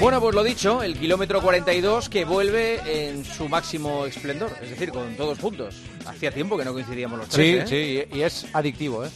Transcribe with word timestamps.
Bueno, 0.00 0.20
pues 0.20 0.34
lo 0.34 0.44
dicho, 0.44 0.82
el 0.82 0.96
kilómetro 0.96 1.42
42 1.42 2.08
que 2.08 2.24
vuelve 2.24 3.08
en 3.08 3.24
su 3.24 3.48
máximo 3.48 4.06
esplendor, 4.06 4.52
es 4.62 4.70
decir, 4.70 4.90
con 4.90 5.16
todos 5.16 5.38
juntos. 5.40 5.74
Hacía 6.06 6.30
tiempo 6.30 6.56
que 6.56 6.64
no 6.64 6.72
coincidíamos 6.72 7.18
los 7.18 7.28
tres. 7.28 7.68
Sí, 7.68 7.74
¿eh? 7.76 8.08
sí, 8.10 8.16
y 8.18 8.22
es 8.22 8.46
adictivo, 8.52 9.04
¿eh? 9.04 9.10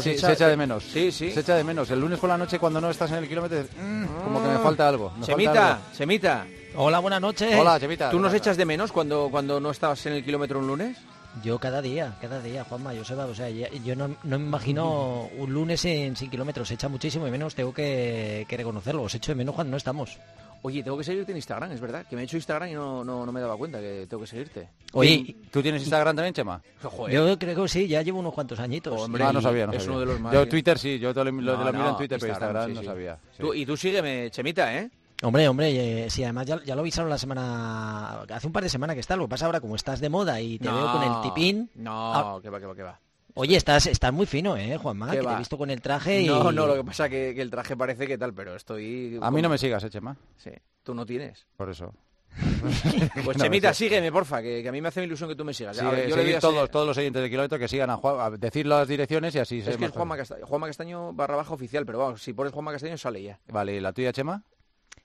Sí, 0.00 0.14
se 0.14 0.18
se 0.18 0.32
echa- 0.32 0.48
de 0.48 0.56
menos. 0.56 0.84
Sí, 0.84 1.10
sí. 1.12 1.30
Se 1.32 1.40
echa 1.40 1.54
de 1.56 1.64
menos. 1.64 1.90
El 1.90 2.00
lunes 2.00 2.18
por 2.20 2.28
la 2.28 2.38
noche 2.38 2.58
cuando 2.58 2.80
no 2.80 2.90
estás 2.90 3.10
en 3.12 3.18
el 3.18 3.28
kilómetro, 3.28 3.58
dices, 3.62 3.76
"Mm, 3.80 4.04
como 4.24 4.42
que 4.42 4.48
me 4.48 4.58
falta 4.58 4.88
algo. 4.88 5.10
me 5.10 5.26
falta 5.26 5.32
Semita, 5.32 5.72
algo". 5.74 5.84
Semita, 5.92 6.46
Hola, 6.78 6.98
buenas 6.98 7.20
noches. 7.22 7.56
Hola, 7.58 7.80
Chevita. 7.80 8.10
¿tú 8.10 8.18
¿qué 8.18 8.22
nos 8.22 8.28
pasa? 8.32 8.36
echas 8.36 8.56
de 8.58 8.64
menos 8.66 8.92
cuando, 8.92 9.28
cuando 9.30 9.60
no 9.60 9.70
estabas 9.70 10.04
en 10.06 10.12
el 10.12 10.24
kilómetro 10.24 10.58
un 10.58 10.66
lunes? 10.66 10.98
Yo 11.44 11.58
cada 11.58 11.82
día, 11.82 12.14
cada 12.20 12.40
día, 12.40 12.64
Juanma, 12.64 12.94
yo 12.94 13.04
Seba, 13.04 13.26
o 13.26 13.34
sea, 13.34 13.48
yo 13.50 13.94
no, 13.94 14.08
no 14.24 14.38
me 14.38 14.46
imagino 14.46 15.28
un 15.38 15.52
lunes 15.52 15.84
en 15.84 16.16
100 16.16 16.30
kilómetros, 16.30 16.68
se 16.68 16.74
echa 16.74 16.88
muchísimo 16.88 17.28
y 17.28 17.30
menos, 17.30 17.54
tengo 17.54 17.74
que, 17.74 18.46
que 18.48 18.56
reconocerlo, 18.56 19.02
os 19.02 19.14
echo 19.14 19.32
de 19.32 19.36
menos 19.36 19.54
cuando 19.54 19.72
no 19.72 19.76
estamos. 19.76 20.18
Oye, 20.62 20.82
tengo 20.82 20.96
que 20.96 21.04
seguirte 21.04 21.30
en 21.32 21.36
Instagram, 21.38 21.70
es 21.72 21.80
verdad, 21.80 22.06
que 22.08 22.16
me 22.16 22.22
he 22.22 22.24
hecho 22.24 22.36
Instagram 22.38 22.70
y 22.70 22.72
no, 22.74 23.04
no, 23.04 23.26
no 23.26 23.30
me 23.32 23.40
daba 23.40 23.56
cuenta 23.56 23.78
que 23.78 24.06
tengo 24.08 24.22
que 24.22 24.26
seguirte. 24.26 24.68
Oye, 24.94 25.36
¿Tú 25.50 25.62
tienes 25.62 25.82
Instagram 25.82 26.16
también, 26.16 26.32
Chema? 26.34 26.60
Joder. 26.82 27.14
yo 27.14 27.38
creo 27.38 27.62
que 27.62 27.68
sí, 27.68 27.86
ya 27.86 28.00
llevo 28.02 28.18
unos 28.20 28.32
cuantos 28.32 28.58
añitos. 28.58 28.98
Hombre, 29.00 29.22
ah, 29.22 29.32
no 29.32 29.42
sabía, 29.42 29.66
no 29.66 29.72
es 29.74 29.82
sabía. 29.82 29.90
uno 29.90 30.00
de 30.00 30.06
los 30.06 30.20
más- 30.20 30.32
Yo 30.32 30.48
Twitter 30.48 30.78
sí, 30.78 30.98
yo 30.98 31.12
te 31.12 31.22
lo, 31.22 31.30
No, 31.30 31.42
lo 31.64 31.72
miro 31.72 31.90
en 31.90 31.96
Twitter, 31.98 32.18
pero 32.18 32.32
Instagram 32.32 32.68
sí, 32.70 32.74
no 32.74 32.80
sí. 32.80 32.86
sabía. 32.86 33.18
sí. 33.32 33.42
Tú- 33.42 33.54
y 33.54 33.66
tú 33.66 33.76
sígueme, 33.76 34.30
Chemita, 34.30 34.74
¿eh? 34.76 34.90
Hombre, 35.22 35.48
hombre, 35.48 36.04
eh, 36.04 36.10
sí, 36.10 36.22
además 36.24 36.46
ya, 36.46 36.62
ya 36.62 36.74
lo 36.74 36.82
avisaron 36.82 37.08
la 37.08 37.16
semana, 37.18 38.20
hace 38.22 38.46
un 38.46 38.52
par 38.52 38.62
de 38.62 38.68
semanas 38.68 38.94
que 38.94 39.00
está, 39.00 39.16
lo 39.16 39.24
que 39.24 39.30
pasa 39.30 39.46
ahora, 39.46 39.60
como 39.60 39.74
estás 39.74 39.98
de 40.00 40.08
moda 40.10 40.40
y 40.40 40.58
te 40.58 40.68
veo 40.70 40.92
con 40.92 41.02
el 41.02 41.20
tipín, 41.22 41.70
No, 41.74 42.14
Ah. 42.14 42.38
que 42.42 42.50
va, 42.50 42.60
que 42.60 42.66
va, 42.66 42.74
que 42.74 42.82
va. 42.82 43.00
oye, 43.34 43.56
estás, 43.56 43.86
estás 43.86 44.12
muy 44.12 44.26
fino, 44.26 44.56
¿eh, 44.58 44.76
Juanma? 44.76 45.06
¿Qué 45.06 45.12
Que 45.16 45.20
te 45.20 45.26
va? 45.26 45.34
he 45.34 45.38
visto 45.38 45.56
con 45.56 45.70
el 45.70 45.80
traje 45.80 46.20
y... 46.20 46.26
No, 46.26 46.52
no, 46.52 46.66
lo 46.66 46.74
que 46.74 46.84
pasa 46.84 47.08
que, 47.08 47.32
que 47.34 47.40
el 47.40 47.50
traje 47.50 47.76
parece 47.76 48.06
que 48.06 48.18
tal, 48.18 48.34
pero 48.34 48.54
estoy... 48.56 49.18
A 49.22 49.30
mí 49.30 49.40
no 49.40 49.48
me 49.48 49.56
sigas, 49.56 49.82
¿eh, 49.84 49.90
Chema? 49.90 50.16
Sí, 50.36 50.50
tú 50.82 50.94
no 50.94 51.06
tienes. 51.06 51.46
Por 51.56 51.70
eso. 51.70 51.94
Pues 53.24 53.38
No, 53.38 53.44
Chemita, 53.44 53.72
sí. 53.72 53.84
sígueme, 53.84 54.12
porfa, 54.12 54.42
que, 54.42 54.62
que 54.62 54.68
a 54.68 54.72
mí 54.72 54.82
me 54.82 54.88
hace 54.88 55.02
ilusión 55.02 55.30
que 55.30 55.34
tú 55.36 55.44
me 55.46 55.54
sigas. 55.54 55.78
Sí, 55.78 55.84
A 55.84 55.88
ver, 55.90 56.10
yo 56.10 56.16
le 56.16 56.36
a 56.36 56.40
todos, 56.40 56.70
todos 56.70 56.86
los 56.86 56.96
oyentes 56.98 57.22
del 57.22 57.30
kilómetro 57.30 57.58
que 57.58 57.68
sigan 57.68 57.88
a 57.88 57.96
Juan, 57.96 58.20
a 58.20 58.30
decir 58.36 58.66
las 58.66 58.86
direcciones 58.86 59.34
y 59.34 59.38
así 59.38 59.62
se 59.62 59.70
Es 59.70 59.76
que 59.78 59.86
es 59.86 59.90
Juanma. 59.92 60.16
Castaño, 60.18 60.46
Juanma 60.46 60.66
Castaño 60.66 61.14
barra 61.14 61.36
baja 61.36 61.54
oficial, 61.54 61.86
pero 61.86 61.98
vamos, 62.00 62.22
si 62.22 62.34
pones 62.34 62.52
Juanma 62.52 62.72
Castaño 62.72 62.98
sale 62.98 63.22
ya. 63.22 63.38
Vale, 63.48 63.76
¿y 63.76 63.80
la 63.80 63.94
tuya, 63.94 64.12
Chema? 64.12 64.42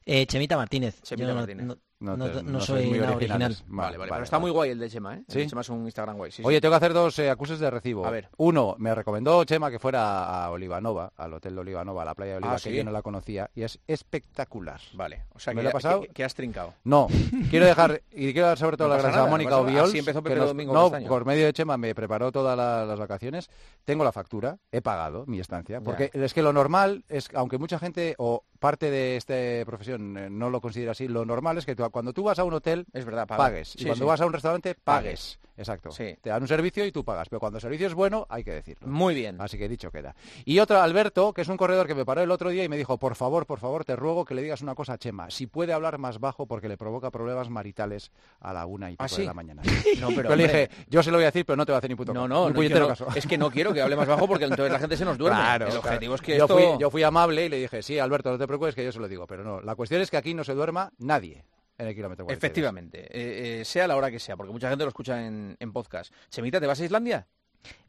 Eh, 0.06 0.26
Chemita 0.26 0.58
Martínez. 0.58 1.02
Chemita 1.04 1.28
Yo 1.28 1.34
no- 1.34 1.40
Martínez. 1.42 1.66
No, 1.68 1.78
No 2.00 2.18
no- 2.18 2.32
te- 2.32 2.42
no 2.42 2.52
no 2.54 2.60
sois 2.62 2.82
soy 2.82 2.90
muy 2.90 2.98
nada 3.00 3.16
originales. 3.16 3.60
original. 3.60 3.76
Vale, 3.78 3.98
vale, 4.00 4.12
pero 4.12 4.24
está 4.24 4.40
muy 4.40 4.50
guay 4.50 4.72
el 4.72 4.80
de 4.80 4.90
Chema, 4.90 5.18
¿eh? 5.18 5.24
El 5.28 5.32
¿Sí? 5.34 5.40
de 5.42 5.48
Chema 5.48 5.62
es 5.62 5.70
un 5.70 5.86
Instagram 5.86 6.18
guay, 6.18 6.32
sí, 6.32 6.42
Oye, 6.44 6.58
sí. 6.58 6.62
tengo 6.62 6.72
que 6.72 6.78
hacer 6.78 6.94
dos 6.94 7.20
eh, 7.20 7.30
acuses 7.30 7.60
de 7.60 7.70
recibo. 7.70 8.08
A 8.08 8.10
ver. 8.10 8.28
Uno, 8.38 8.74
me 8.80 8.96
recomendó 8.96 9.44
Chema 9.44 9.70
que 9.70 9.78
fuera 9.78 10.44
a 10.46 10.50
Olivanova, 10.50 11.14
al 11.16 11.32
hotel 11.36 11.54
de 11.54 11.62
Olivanova, 11.62 12.02
a 12.02 12.06
la 12.06 12.16
playa 12.16 12.32
de 12.32 12.38
Oliva, 12.40 12.54
Ah, 12.54 12.56
que 12.56 12.72
¿sí? 12.72 12.76
yo 12.76 12.84
no 12.84 12.90
la 12.90 13.04
conocía, 13.04 13.52
y 13.54 13.62
es 13.62 13.80
espectacular. 13.86 14.82
Vale, 14.94 15.26
o 15.36 15.40
sea 15.40 15.54
¿Me 15.54 15.60
que, 15.60 15.64
lo 15.66 15.70
ha 15.70 15.74
pasado? 15.74 16.02
que- 16.02 16.08
que 16.08 16.24
has 16.24 16.34
trincado. 16.34 16.74
No, 16.84 17.08
quiero 17.52 17.68
dejar, 17.68 18.02
y 18.12 18.34
quiero 18.34 18.48
dar 18.48 18.58
sobre 18.58 18.78
todo 18.78 18.88
No 18.88 18.96
las 18.96 19.04
pasa 19.04 19.08
gracias 19.10 19.22
a 19.22 19.26
no 19.28 19.32
Mónica 19.32 19.50
pasa 19.52 19.62
nada. 19.62 19.72
Obiols, 19.72 19.90
Así 19.90 20.00
empezó 20.00 20.24
que 20.24 20.30
Pepe 20.32 20.46
Domingo 20.46 20.74
no, 20.74 20.82
Castaño. 20.90 21.08
por 21.08 21.26
medio 21.26 21.46
de 21.46 21.54
Chema 21.54 21.78
me 21.78 21.94
preparó 21.94 22.32
todas 22.32 22.58
la- 22.58 22.84
las 22.84 22.98
vacaciones, 22.98 23.48
tengo 23.86 24.04
la 24.04 24.12
factura, 24.12 24.58
he 24.72 24.82
pagado 24.82 25.26
mi 25.28 25.40
estancia, 25.40 25.82
porque 25.82 26.10
es 26.14 26.34
que 26.34 26.42
lo 26.42 26.52
normal 26.52 27.04
es, 27.10 27.30
aunque 27.36 27.60
mucha 27.60 27.78
gente 27.78 28.16
o 28.18 28.44
parte 28.62 28.92
de 28.92 29.18
esta 29.18 29.34
profesión 29.66 30.16
eh, 30.18 30.30
no 30.30 30.52
lo 30.52 30.62
considera 30.62 30.92
así, 30.92 31.08
lo 31.08 31.26
normal 31.26 31.58
es 31.58 31.66
que 31.66 31.76
tú- 31.76 31.90
cuando 31.90 32.14
tú 32.14 32.22
vas 32.24 32.38
a 32.38 32.44
un 32.44 32.54
hotel 32.54 32.86
Es 32.94 33.04
verdad, 33.06 33.26
paga. 33.28 33.44
pagues. 33.46 33.70
Sí, 33.70 33.80
y 33.82 33.86
cuando 33.88 34.06
sí. 34.06 34.08
vas 34.10 34.22
a 34.22 34.26
un 34.28 34.34
restaurante, 34.34 34.76
pagues. 34.76 35.40
Exacto. 35.62 35.92
Sí. 35.92 36.16
Te 36.22 36.30
dan 36.30 36.42
un 36.42 36.48
servicio 36.48 36.86
y 36.86 36.92
tú 36.92 37.06
pagas. 37.06 37.30
Pero 37.30 37.40
cuando 37.40 37.58
el 37.58 37.62
servicio 37.62 37.88
es 37.88 37.94
bueno, 37.94 38.26
hay 38.30 38.44
que 38.44 38.52
decirlo. 38.52 38.88
Muy 38.88 39.14
bien. 39.14 39.40
Así 39.40 39.58
que 39.58 39.70
dicho 39.70 39.92
queda. 39.92 40.16
Y 40.44 40.60
otro, 40.60 40.82
Alberto, 40.82 41.34
que 41.34 41.42
es 41.42 41.48
un 41.48 41.58
corredor 41.58 41.88
que 41.88 41.96
me 41.96 42.04
paró 42.06 42.22
el 42.22 42.32
otro 42.32 42.50
día 42.50 42.64
y 42.64 42.70
me 42.70 42.78
dijo, 42.78 42.98
por 42.98 43.16
favor, 43.16 43.46
por 43.46 43.60
favor, 43.60 43.86
te 43.86 43.96
ruego 43.96 44.26
que 44.26 44.34
le 44.34 44.42
digas 44.42 44.62
una 44.62 44.76
cosa 44.76 44.94
a 44.94 44.98
Chema. 44.98 45.30
Si 45.30 45.48
puede 45.48 45.74
hablar 45.74 45.98
más 45.98 46.20
bajo 46.20 46.46
porque 46.48 46.68
le 46.68 46.78
provoca 46.78 47.12
problemas 47.12 47.50
maritales 47.50 48.12
a 48.40 48.54
la 48.54 48.66
una 48.66 48.90
y 48.90 48.94
pico 48.94 49.04
¿Ah, 49.04 49.08
sí? 49.08 49.22
de 49.22 49.28
la 49.28 49.34
mañana. 49.34 49.62
No, 50.02 50.08
pero, 50.16 50.30
Yo 50.30 50.36
le 50.36 50.44
dije, 50.44 50.70
yo 50.88 51.04
se 51.04 51.12
lo 51.12 51.18
voy 51.18 51.26
a 51.26 51.28
decir, 51.28 51.46
pero 51.46 51.56
no 51.58 51.66
te 51.66 51.72
voy 51.72 51.76
a 51.76 51.80
hacer 51.80 51.90
ni 51.90 51.96
puto 51.96 52.12
No, 52.14 52.28
no, 52.28 52.50
ni 52.50 52.70
no, 52.70 52.80
no- 52.80 52.88
caso. 52.88 53.08
es 53.16 53.28
que 53.28 53.38
no 53.38 53.52
quiero 53.52 53.72
que 53.74 53.82
hable 53.82 53.96
más 53.96 54.08
bajo 54.08 54.28
porque 54.28 54.46
entonces 54.46 54.72
la 54.72 54.80
gente 54.80 54.98
se 54.98 55.06
nos 55.06 55.18
duerme. 55.18 55.38
Claro, 55.40 55.66
el 55.66 55.72
claro. 55.72 55.88
objetivo 55.88 56.16
es 56.16 56.22
que 56.22 56.38
yo, 56.38 56.46
esto... 56.46 56.56
fui, 56.58 56.64
yo 56.80 56.90
fui 56.90 57.04
amable 57.04 57.46
y 57.46 57.50
le 57.50 57.58
dije, 57.58 57.84
sí, 57.84 58.00
Alberto, 58.00 58.32
no 58.32 58.38
te 58.40 58.48
preocupes 58.48 58.74
que 58.74 58.84
yo 58.84 58.92
se 58.92 59.00
lo 59.00 59.08
digo. 59.08 59.28
Pero 59.28 59.44
no, 59.44 59.62
la 59.62 59.76
cuestión 59.76 60.02
es 60.02 60.10
que 60.10 60.18
aquí 60.18 60.34
no 60.34 60.44
se 60.44 60.54
duerma 60.56 60.92
nadie 60.98 61.44
en 61.82 61.88
el 61.88 61.96
kilómetro 61.96 62.26
42. 62.26 62.38
Efectivamente, 62.38 63.00
eh, 63.12 63.62
eh, 63.62 63.66
sea 63.66 63.88
la 63.88 63.96
hora 63.96 64.12
que 64.12 64.20
sea, 64.20 64.38
porque 64.38 64.54
mucha 64.54 64.70
gente 64.70 64.84
lo 64.84 64.90
escucha 64.90 65.26
en, 65.26 65.58
en 65.60 65.74
podcast. 65.74 66.14
Chemita, 66.30 66.60
¿te 66.60 66.68
vas 66.68 66.80
a 66.80 66.86
Islandia? 66.86 67.28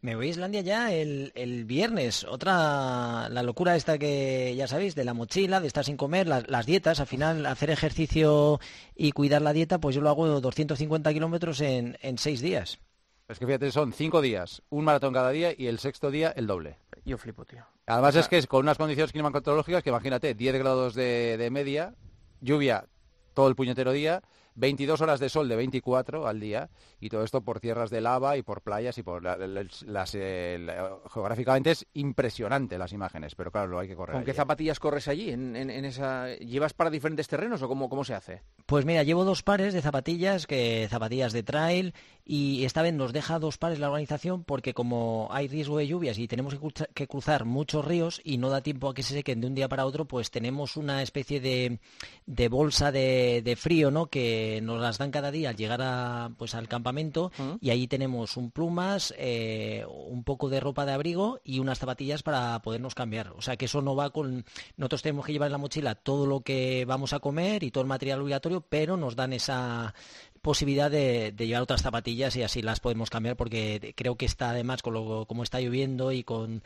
Me 0.01 0.17
voy 0.17 0.27
a 0.27 0.31
Islandia 0.31 0.61
ya 0.61 0.93
el, 0.93 1.33
el 1.35 1.65
viernes. 1.65 2.25
Otra, 2.25 3.29
la 3.31 3.43
locura 3.43 3.77
esta 3.77 3.99
que 3.99 4.55
ya 4.57 4.67
sabéis, 4.67 4.95
de 4.95 5.05
la 5.05 5.15
mochila, 5.15 5.61
de 5.61 5.67
estar 5.67 5.85
sin 5.85 5.97
comer, 5.97 6.27
las, 6.27 6.49
las 6.49 6.67
dietas. 6.67 7.01
Al 7.01 7.07
final, 7.07 7.47
hacer 7.47 7.71
ejercicio 7.71 8.61
y 8.95 9.13
cuidar 9.13 9.41
la 9.43 9.53
dieta, 9.53 9.79
pues 9.79 9.95
yo 9.95 10.03
lo 10.03 10.11
hago 10.11 10.41
250 10.41 11.13
kilómetros 11.13 11.61
en, 11.61 11.97
en 12.03 12.19
seis 12.19 12.41
días. 12.41 12.79
Es 13.29 13.39
que 13.39 13.47
fíjate, 13.47 13.73
son 13.73 13.93
cinco 13.93 14.21
días, 14.21 14.63
un 14.69 14.85
maratón 14.85 15.15
cada 15.15 15.31
día 15.31 15.55
y 15.57 15.69
el 15.69 15.79
sexto 15.79 16.11
día 16.11 16.33
el 16.37 16.47
doble. 16.47 16.77
Yo 17.05 17.17
flipo, 17.17 17.45
tío. 17.47 17.65
Además 17.87 18.15
es 18.17 18.29
que 18.29 18.37
es 18.37 18.47
con 18.47 18.61
unas 18.61 18.77
condiciones 18.77 19.13
climatológicas 19.13 19.83
que 19.83 19.91
imagínate, 19.91 20.35
10 20.35 20.59
grados 20.59 20.95
de, 20.95 21.37
de 21.39 21.51
media, 21.51 21.95
lluvia 22.41 22.87
todo 23.35 23.49
el 23.49 23.55
puñetero 23.57 23.93
día, 23.93 24.23
22 24.55 25.01
horas 25.01 25.21
de 25.21 25.29
sol 25.29 25.49
de 25.49 25.57
24 25.57 26.27
al 26.27 26.41
día 26.41 26.69
y 27.01 27.09
todo 27.09 27.25
esto 27.25 27.41
por 27.43 27.61
tierras 27.61 27.91
de 27.91 28.01
lava 28.01 28.37
y 28.37 28.43
por 28.43 28.63
playas 28.63 28.99
y 28.99 29.03
por 29.03 29.23
la- 29.23 29.37
la- 29.37 29.67
las 29.87 30.15
eh, 30.15 30.59
la- 30.61 30.99
geográficamente 31.13 31.71
es 31.71 31.87
impresionante 31.95 32.79
las 32.79 32.93
imágenes, 32.93 33.35
pero 33.35 33.51
claro, 33.51 33.69
lo 33.69 33.79
hay 33.79 33.89
que 33.89 33.97
correr. 33.97 34.15
¿Con 34.15 34.25
qué 34.25 34.31
allí. 34.33 34.37
zapatillas 34.37 34.79
corres 34.81 35.09
allí? 35.09 35.31
En, 35.31 35.57
en- 35.57 35.71
en 35.71 35.85
esa... 35.85 36.29
¿Llevas 36.37 36.73
para 36.75 36.91
diferentes 36.91 37.29
terrenos 37.29 37.63
o 37.63 37.69
cómo, 37.69 37.89
cómo 37.89 38.05
se 38.05 38.15
hace? 38.15 38.43
Pues 38.67 38.85
mira, 38.85 39.03
llevo 39.03 39.25
dos 39.25 39.43
pares 39.43 39.75
de 39.75 39.83
zapatillas, 39.83 40.47
que 40.47 40.87
zapatillas 40.91 41.33
de 41.33 41.43
trail, 41.43 41.95
y 42.25 42.65
esta 42.65 42.83
vez 42.83 42.95
nos 42.95 43.13
deja 43.13 43.39
dos 43.39 43.59
pares 43.59 43.79
la 43.79 43.89
organización 43.89 44.45
porque 44.45 44.75
como 44.75 45.29
hay 45.33 45.49
riesgo 45.49 45.79
de 45.79 45.87
lluvias 45.89 46.19
y 46.19 46.29
tenemos 46.29 46.55
que 46.55 46.61
cruza- 46.61 46.89
que 46.95 47.09
cruzar 47.09 47.45
muchos 47.45 47.85
ríos 47.85 48.21
y 48.25 48.39
no 48.39 48.49
da 48.51 48.61
tiempo 48.63 48.89
a 48.89 48.95
que 48.95 49.03
se 49.03 49.15
sequen 49.15 49.41
de 49.41 49.47
un 49.49 49.55
día 49.55 49.69
para 49.69 49.87
otro, 49.87 50.05
pues 50.07 50.31
tenemos 50.31 50.77
una 50.77 51.03
especie 51.03 51.41
de, 51.41 51.81
de 52.27 52.49
bolsa 52.49 52.93
de, 52.93 53.43
de 53.45 53.57
frío, 53.57 53.91
¿no? 53.91 54.07
Que 54.07 54.42
nos 54.63 54.81
las 54.81 54.99
dan 54.99 55.11
cada 55.11 55.31
día 55.31 55.51
al 55.51 55.57
llegar 55.57 55.81
a, 55.83 56.31
pues, 56.37 56.55
al 56.55 56.69
campamento 56.69 57.33
y 57.61 57.71
ahí 57.71 57.87
tenemos 57.87 58.37
un 58.37 58.51
plumas, 58.51 59.15
eh, 59.19 59.85
un 59.89 60.25
poco 60.25 60.49
de 60.49 60.61
ropa 60.61 60.87
de 60.87 60.93
abrigo 60.93 61.41
y 61.45 61.59
unas 61.59 61.79
zapatillas 61.79 62.23
para 62.23 62.61
podernos 62.63 62.95
cambiar. 62.95 63.33
O 63.37 63.43
sea 63.43 63.57
que 63.57 63.67
eso 63.67 63.83
no 63.83 63.97
va 63.97 64.11
con... 64.11 64.45
Nosotros 64.77 65.03
tenemos 65.03 65.27
que 65.27 65.33
llevar 65.33 65.49
en 65.49 65.53
la 65.53 65.59
mochila 65.59 65.95
todo 65.95 66.27
lo 66.27 66.41
que 66.41 66.85
vamos 66.87 67.13
a 67.13 67.21
comer 67.21 67.63
y 67.63 67.71
todo 67.71 67.83
el 67.83 67.89
material 67.89 68.21
obligatorio, 68.21 68.61
pero 68.61 68.97
nos 68.97 69.17
dan 69.17 69.33
esa 69.33 69.95
posibilidad 70.43 70.91
de, 70.91 71.33
de 71.33 71.47
llevar 71.47 71.63
otras 71.63 71.83
zapatillas 71.83 72.35
y 72.37 72.43
así 72.43 72.63
las 72.63 72.81
podemos 72.81 73.11
cambiar 73.11 73.37
porque 73.37 73.95
creo 73.97 74.17
que 74.17 74.27
está 74.27 74.51
además 74.51 74.83
con 74.83 74.93
lo 74.93 75.25
como 75.27 75.45
está 75.45 75.61
lloviendo 75.61 76.11
y 76.11 76.25
con 76.25 76.63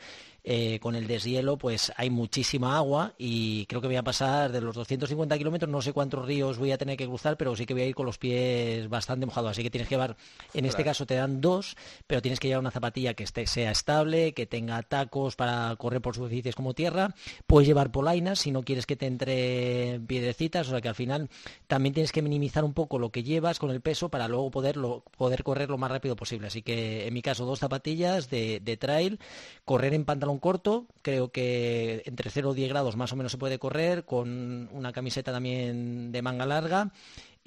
eh, 0.49 0.79
con 0.79 0.95
el 0.95 1.07
deshielo 1.07 1.57
pues 1.57 1.91
hay 1.97 2.09
muchísima 2.09 2.77
agua 2.77 3.13
y 3.17 3.65
creo 3.65 3.81
que 3.81 3.87
voy 3.87 3.97
a 3.97 4.03
pasar 4.03 4.49
de 4.49 4.61
los 4.61 4.75
250 4.75 5.37
kilómetros 5.37 5.69
no 5.69 5.81
sé 5.81 5.91
cuántos 5.91 6.25
ríos 6.25 6.57
voy 6.57 6.71
a 6.71 6.77
tener 6.77 6.95
que 6.95 7.05
cruzar 7.05 7.35
pero 7.35 7.53
sí 7.55 7.65
que 7.65 7.73
voy 7.73 7.83
a 7.83 7.85
ir 7.87 7.95
con 7.95 8.05
los 8.05 8.17
pies 8.17 8.87
bastante 8.87 9.25
mojados. 9.25 9.51
Así 9.51 9.61
que 9.61 9.69
tienes 9.69 9.89
que 9.89 9.95
llevar 9.95 10.15
en 10.53 10.63
este 10.63 10.85
caso 10.85 11.05
te 11.05 11.15
dan 11.15 11.41
dos 11.41 11.75
pero 12.07 12.21
tienes 12.21 12.39
que 12.39 12.47
llevar 12.47 12.61
una 12.61 12.71
zapatilla 12.71 13.13
que 13.13 13.25
esté, 13.25 13.45
sea 13.45 13.71
estable 13.71 14.33
que 14.33 14.45
tenga 14.45 14.81
tacos 14.83 15.35
para 15.35 15.75
correr 15.75 16.01
por 16.01 16.15
superficies 16.15 16.55
como 16.55 16.73
tierra. 16.73 17.13
Puedes 17.45 17.67
llevar 17.67 17.91
polainas 17.91 18.39
si 18.39 18.51
no 18.51 18.63
quieres 18.63 18.85
que 18.85 18.95
te 18.95 19.05
entre 19.05 19.99
piedrecitas 20.07 20.67
o 20.67 20.71
sea 20.71 20.79
que 20.79 20.87
al 20.87 20.95
final 20.95 21.29
también 21.67 21.93
tienes 21.93 22.13
que 22.13 22.21
minimizar 22.21 22.63
un 22.63 22.73
poco 22.73 22.99
lo 22.99 23.09
que 23.09 23.23
llevas 23.23 23.59
con 23.59 23.66
el 23.71 23.81
peso 23.81 24.09
para 24.09 24.27
luego 24.27 24.49
poderlo, 24.51 25.03
poder 25.17 25.43
correr 25.43 25.69
lo 25.69 25.77
más 25.77 25.91
rápido 25.91 26.15
posible. 26.15 26.47
Así 26.47 26.61
que 26.61 27.07
en 27.07 27.13
mi 27.13 27.21
caso 27.21 27.45
dos 27.45 27.59
zapatillas 27.59 28.29
de, 28.29 28.59
de 28.59 28.77
trail, 28.77 29.19
correr 29.65 29.93
en 29.93 30.05
pantalón 30.05 30.39
corto, 30.39 30.85
creo 31.01 31.29
que 31.31 32.03
entre 32.05 32.29
0 32.29 32.53
y 32.53 32.55
10 32.57 32.69
grados 32.69 32.95
más 32.95 33.11
o 33.13 33.15
menos 33.15 33.31
se 33.31 33.37
puede 33.37 33.59
correr, 33.59 34.05
con 34.05 34.69
una 34.71 34.91
camiseta 34.91 35.31
también 35.31 36.11
de 36.11 36.21
manga 36.21 36.45
larga. 36.45 36.91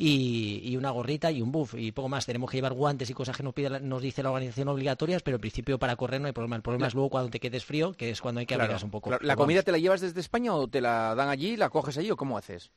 Y, 0.02 0.74
una 0.78 0.90
gorrita 0.92 1.30
y 1.30 1.42
un 1.42 1.52
buff 1.52 1.74
y 1.76 1.92
poco 1.92 2.08
más. 2.08 2.24
Tenemos 2.24 2.50
que 2.50 2.56
llevar 2.56 2.72
guantes 2.72 3.10
y 3.10 3.12
cosas 3.12 3.36
que 3.36 3.42
nos, 3.42 3.52
pide 3.52 3.68
la- 3.68 3.80
nos 3.80 4.00
dice 4.00 4.22
la 4.22 4.30
organización 4.30 4.68
obligatorias, 4.68 5.22
pero 5.22 5.34
en 5.36 5.42
principio 5.42 5.78
para 5.78 5.94
correr 5.96 6.22
no 6.22 6.26
hay 6.26 6.32
problema. 6.32 6.56
El 6.56 6.62
problema 6.62 6.86
es 6.86 6.94
luego 6.94 7.10
cuando 7.10 7.28
te 7.30 7.38
quedes 7.38 7.66
frío, 7.66 7.92
que 7.92 8.08
es 8.08 8.22
cuando 8.22 8.40
hay 8.40 8.46
que 8.46 8.54
Claro, 8.54 8.62
abrigarse 8.64 8.86
un 8.86 8.90
poco. 8.92 9.10
claro. 9.10 9.26
¿La 9.26 9.36
comida 9.36 9.58
vamos. 9.58 9.64
te 9.66 9.72
la 9.72 9.78
llevas 9.78 10.00
desde 10.00 10.20
España 10.20 10.54
o 10.54 10.66
te 10.68 10.80
la 10.80 11.14
dan 11.14 11.28
allí, 11.28 11.54
la 11.58 11.68
coges 11.68 11.98
allí 11.98 12.10
o 12.10 12.16
cómo 12.16 12.38
haces? 12.38 12.70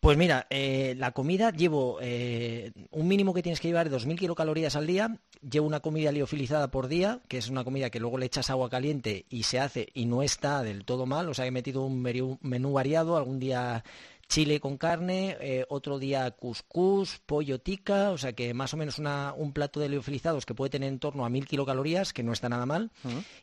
Pues 0.00 0.16
mira, 0.16 0.46
eh, 0.50 0.94
la 0.96 1.10
comida 1.10 1.50
llevo 1.50 1.98
eh, 2.00 2.70
un 2.92 3.08
mínimo 3.08 3.34
que 3.34 3.42
tienes 3.42 3.58
que 3.58 3.66
llevar 3.66 3.90
de 3.90 3.96
2.000 3.96 4.16
kilocalorías 4.16 4.76
al 4.76 4.86
día. 4.86 5.18
Llevo 5.42 5.66
una 5.66 5.80
comida 5.80 6.12
liofilizada 6.12 6.70
por 6.70 6.86
día, 6.86 7.20
que 7.26 7.38
es 7.38 7.48
una 7.48 7.64
comida 7.64 7.90
que 7.90 7.98
luego 7.98 8.16
le 8.16 8.26
echas 8.26 8.48
agua 8.48 8.70
caliente 8.70 9.26
y 9.28 9.42
se 9.42 9.58
hace 9.58 9.88
y 9.94 10.06
no 10.06 10.22
está 10.22 10.62
del 10.62 10.84
todo 10.84 11.04
mal. 11.04 11.28
O 11.28 11.34
sea, 11.34 11.46
he 11.46 11.50
metido 11.50 11.82
un 11.82 12.00
menú 12.00 12.72
variado. 12.72 13.16
Algún 13.16 13.40
día 13.40 13.82
chile 14.28 14.60
con 14.60 14.76
carne, 14.76 15.36
eh, 15.40 15.64
otro 15.68 15.98
día 15.98 16.30
cuscús, 16.32 17.20
pollo 17.24 17.60
tica, 17.60 18.10
o 18.10 18.18
sea 18.18 18.34
que 18.34 18.52
más 18.52 18.74
o 18.74 18.76
menos 18.76 18.98
un 18.98 19.52
plato 19.52 19.80
de 19.80 19.88
liofilizados 19.88 20.44
que 20.44 20.54
puede 20.54 20.70
tener 20.70 20.90
en 20.90 20.98
torno 20.98 21.24
a 21.24 21.30
mil 21.30 21.46
kilocalorías, 21.46 22.12
que 22.12 22.22
no 22.22 22.32
está 22.32 22.48
nada 22.48 22.66
mal. 22.66 22.90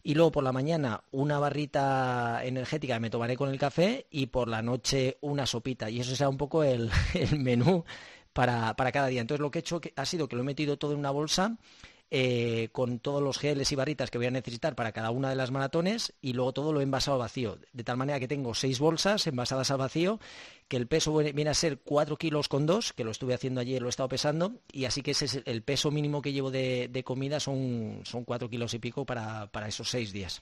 Y 0.04 0.14
luego 0.14 0.32
por 0.32 0.44
la 0.44 0.52
mañana 0.52 1.04
una 1.12 1.40
barrita 1.40 2.42
energética 2.44 2.96
que 2.96 3.00
me 3.00 3.10
tomaré 3.10 3.36
con 3.36 3.50
el 3.50 3.58
café 3.58 4.06
y 4.12 4.28
por 4.28 4.48
la 4.48 4.62
noche 4.62 5.18
una 5.22 5.46
sopita. 5.46 5.90
Y 5.90 6.00
eso 6.00 6.16
será 6.16 6.30
un 6.30 6.38
poco 6.38 6.64
el, 6.64 6.92
menú 7.38 7.84
para, 8.34 8.76
para, 8.76 8.92
cada 8.92 9.08
día. 9.08 9.22
Entonces 9.22 9.42
lo 9.42 9.50
que 9.50 9.60
he 9.60 9.62
hecho 9.62 9.82
ha 9.96 10.06
sido 10.06 10.28
que 10.28 10.36
lo 10.36 10.44
he 10.44 10.46
metido 10.46 10.78
todo 10.78 10.94
en 10.94 11.00
una 11.00 11.12
bolsa 11.12 11.58
eh, 12.12 12.70
con 12.72 13.00
todos 13.00 13.22
los 13.22 13.40
geles 13.40 13.72
y 13.72 13.76
barritas 13.76 14.12
que 14.12 14.20
voy 14.20 14.28
a 14.28 14.32
necesitar 14.32 14.76
para 14.76 14.92
cada 14.92 15.10
una 15.10 15.28
de 15.28 15.36
las 15.36 15.50
maratones 15.50 16.14
y 16.22 16.34
luego 16.34 16.54
todo 16.54 16.72
lo 16.72 16.80
he 16.80 16.84
envasado 16.84 17.18
vacío. 17.18 17.58
De 17.74 17.84
tal 17.84 17.98
manera 17.98 18.20
que 18.20 18.28
tengo 18.28 18.54
seis 18.54 18.78
bolsas 18.78 19.26
envasadas 19.26 19.72
al 19.72 19.80
vacío, 19.80 20.20
que 20.68 20.78
el 20.78 20.88
peso 20.88 21.16
viene 21.16 21.50
a 21.50 21.54
ser 21.54 21.80
cuatro 21.80 22.18
kilos 22.18 22.48
con 22.48 22.66
dos, 22.66 22.94
que 22.94 23.04
lo 23.04 23.12
estuve 23.12 23.34
haciendo 23.34 23.62
ayer, 23.62 23.82
lo 23.82 23.88
he 23.88 23.90
estado 23.90 24.10
pesando, 24.10 24.54
y 24.72 24.86
así 24.86 25.02
que 25.02 25.12
ese 25.12 25.26
es 25.26 25.42
el 25.46 25.62
peso 25.62 25.92
mínimo 25.92 26.22
que 26.22 26.34
llevo 26.34 26.52
de, 26.52 27.04
comida, 27.06 27.40
son, 27.40 28.02
son 28.04 28.24
cuatro 28.24 28.50
kilos 28.50 28.74
y 28.74 28.80
pico 28.80 29.06
para, 29.06 29.48
para 29.48 29.68
esos 29.68 29.90
seis 29.90 30.12
días. 30.12 30.42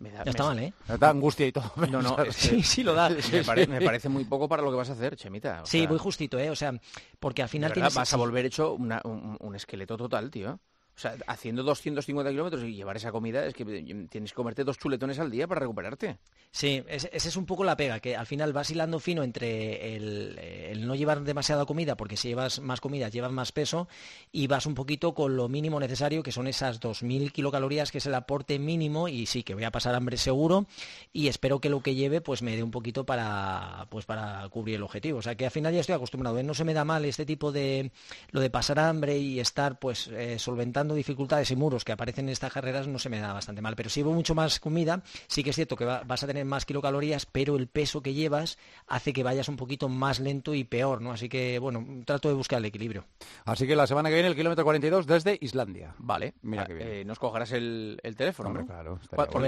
Me 0.00 0.10
da, 0.10 0.22
está 0.22 0.44
mal, 0.44 0.58
¿eh? 0.58 0.72
Me 0.88 0.96
da 0.96 1.10
angustia 1.10 1.46
y 1.46 1.52
todo. 1.52 1.70
No, 1.90 2.00
no, 2.00 2.16
sí, 2.30 2.62
sí 2.62 2.82
lo 2.82 2.94
da. 2.94 3.10
Me, 3.10 3.82
parece 3.82 4.08
muy 4.08 4.24
poco 4.24 4.48
para 4.48 4.62
lo 4.62 4.70
que 4.70 4.76
vas 4.78 4.88
a 4.88 4.94
hacer, 4.94 5.14
Chemita. 5.14 5.60
sí, 5.66 5.86
muy 5.86 5.98
justito, 5.98 6.38
¿eh? 6.38 6.48
O 6.48 6.56
sea, 6.56 6.72
porque 7.18 7.42
al 7.42 7.50
final 7.50 7.70
tienes... 7.74 7.94
Vas 7.94 8.14
a 8.14 8.16
volver 8.16 8.46
hecho 8.46 8.74
un 8.74 9.54
esqueleto 9.54 9.98
total, 9.98 10.30
tío. 10.30 10.58
O 11.00 11.02
sea, 11.02 11.16
haciendo 11.28 11.62
250 11.62 12.30
kilómetros 12.30 12.62
y 12.62 12.74
llevar 12.74 12.94
esa 12.94 13.10
comida 13.10 13.46
es 13.46 13.54
que 13.54 13.64
tienes 13.64 14.32
que 14.32 14.36
comerte 14.36 14.64
dos 14.64 14.76
chuletones 14.76 15.18
al 15.18 15.30
día 15.30 15.48
para 15.48 15.60
recuperarte. 15.60 16.18
Sí, 16.52 16.84
esa 16.88 17.08
es 17.10 17.36
un 17.36 17.46
poco 17.46 17.64
la 17.64 17.74
pega, 17.74 18.00
que 18.00 18.16
al 18.16 18.26
final 18.26 18.52
vas 18.52 18.70
hilando 18.70 19.00
fino 19.00 19.22
entre 19.22 19.96
el, 19.96 20.86
no 20.86 20.94
llevar 20.94 21.22
demasiada 21.22 21.64
comida, 21.64 21.96
porque 21.96 22.18
si 22.18 22.28
llevas 22.28 22.60
más 22.60 22.82
comida 22.82 23.08
llevas 23.08 23.32
más 23.32 23.50
peso, 23.50 23.88
y 24.30 24.46
vas 24.46 24.66
un 24.66 24.74
poquito 24.74 25.14
con 25.14 25.36
lo 25.36 25.48
mínimo 25.48 25.80
necesario, 25.80 26.22
que 26.22 26.32
son 26.32 26.46
esas 26.46 26.80
2.000 26.80 27.32
kilocalorías, 27.32 27.90
que 27.90 27.98
es 27.98 28.04
el 28.04 28.14
aporte 28.14 28.58
mínimo, 28.58 29.08
y 29.08 29.24
sí, 29.24 29.42
que 29.42 29.54
voy 29.54 29.64
a 29.64 29.70
pasar 29.70 29.94
hambre 29.94 30.18
seguro, 30.18 30.66
y 31.14 31.28
espero 31.28 31.60
que 31.60 31.70
lo 31.70 31.80
que 31.80 31.94
lleve 31.94 32.20
pues 32.20 32.42
me 32.42 32.56
dé 32.56 32.62
un 32.62 32.72
poquito 32.72 33.06
para, 33.06 33.86
pues, 33.88 34.04
para 34.04 34.46
cubrir 34.50 34.76
el 34.76 34.82
objetivo. 34.82 35.20
O 35.20 35.22
sea, 35.22 35.34
que 35.34 35.46
al 35.46 35.50
final 35.50 35.72
ya 35.72 35.80
estoy 35.80 35.94
acostumbrado, 35.94 36.38
¿eh? 36.38 36.42
no 36.42 36.52
se 36.52 36.64
me 36.64 36.74
da 36.74 36.84
mal 36.84 37.06
este 37.06 37.24
tipo 37.24 37.52
de, 37.52 37.90
lo 38.32 38.40
de 38.40 38.50
pasar 38.50 38.80
hambre 38.80 39.16
y 39.16 39.40
estar 39.40 39.78
pues 39.78 40.08
eh, 40.08 40.38
solventando 40.38 40.89
dificultades 40.94 41.50
y 41.50 41.56
muros 41.56 41.84
que 41.84 41.92
aparecen 41.92 42.26
en 42.26 42.32
estas 42.32 42.52
carreras 42.52 42.86
no 42.86 42.98
se 42.98 43.08
me 43.08 43.20
da 43.20 43.32
bastante 43.32 43.62
mal. 43.62 43.76
Pero 43.76 43.90
si 43.90 44.00
llevo 44.00 44.12
mucho 44.12 44.34
más 44.34 44.60
comida, 44.60 45.02
sí 45.26 45.42
que 45.42 45.50
es 45.50 45.56
cierto 45.56 45.76
que 45.76 45.84
vas 45.84 46.22
a 46.22 46.26
tener 46.26 46.44
más 46.44 46.64
kilocalorías, 46.64 47.26
pero 47.26 47.56
el 47.56 47.66
peso 47.66 48.02
que 48.02 48.14
llevas 48.14 48.58
hace 48.86 49.12
que 49.12 49.22
vayas 49.22 49.48
un 49.48 49.56
poquito 49.56 49.88
más 49.88 50.20
lento 50.20 50.54
y 50.54 50.64
peor, 50.64 51.00
¿no? 51.00 51.12
Así 51.12 51.28
que, 51.28 51.58
bueno, 51.58 51.86
trato 52.04 52.28
de 52.28 52.34
buscar 52.34 52.58
el 52.58 52.64
equilibrio. 52.64 53.04
Así 53.44 53.66
que 53.66 53.76
la 53.76 53.86
semana 53.86 54.08
que 54.08 54.14
viene 54.14 54.28
el 54.28 54.36
kilómetro 54.36 54.64
42 54.64 55.06
desde 55.06 55.38
Islandia. 55.40 55.94
Vale, 55.98 56.34
mira 56.42 56.66
que 56.66 57.00
eh, 57.00 57.04
nos 57.04 57.18
cogerás 57.18 57.52
el, 57.52 58.00
teléfono, 58.16 58.64
Claro, 58.66 58.98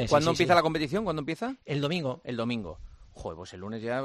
¿Cuándo 0.08 0.30
empieza 0.30 0.54
la 0.54 0.62
competición? 0.62 1.04
¿Cuándo 1.04 1.20
empieza? 1.20 1.56
El 1.64 1.80
domingo. 1.80 2.20
El 2.24 2.36
domingo. 2.36 2.78
Joder, 3.14 3.36
pues 3.36 3.52
el 3.52 3.60
lunes 3.60 3.82
ya 3.82 4.02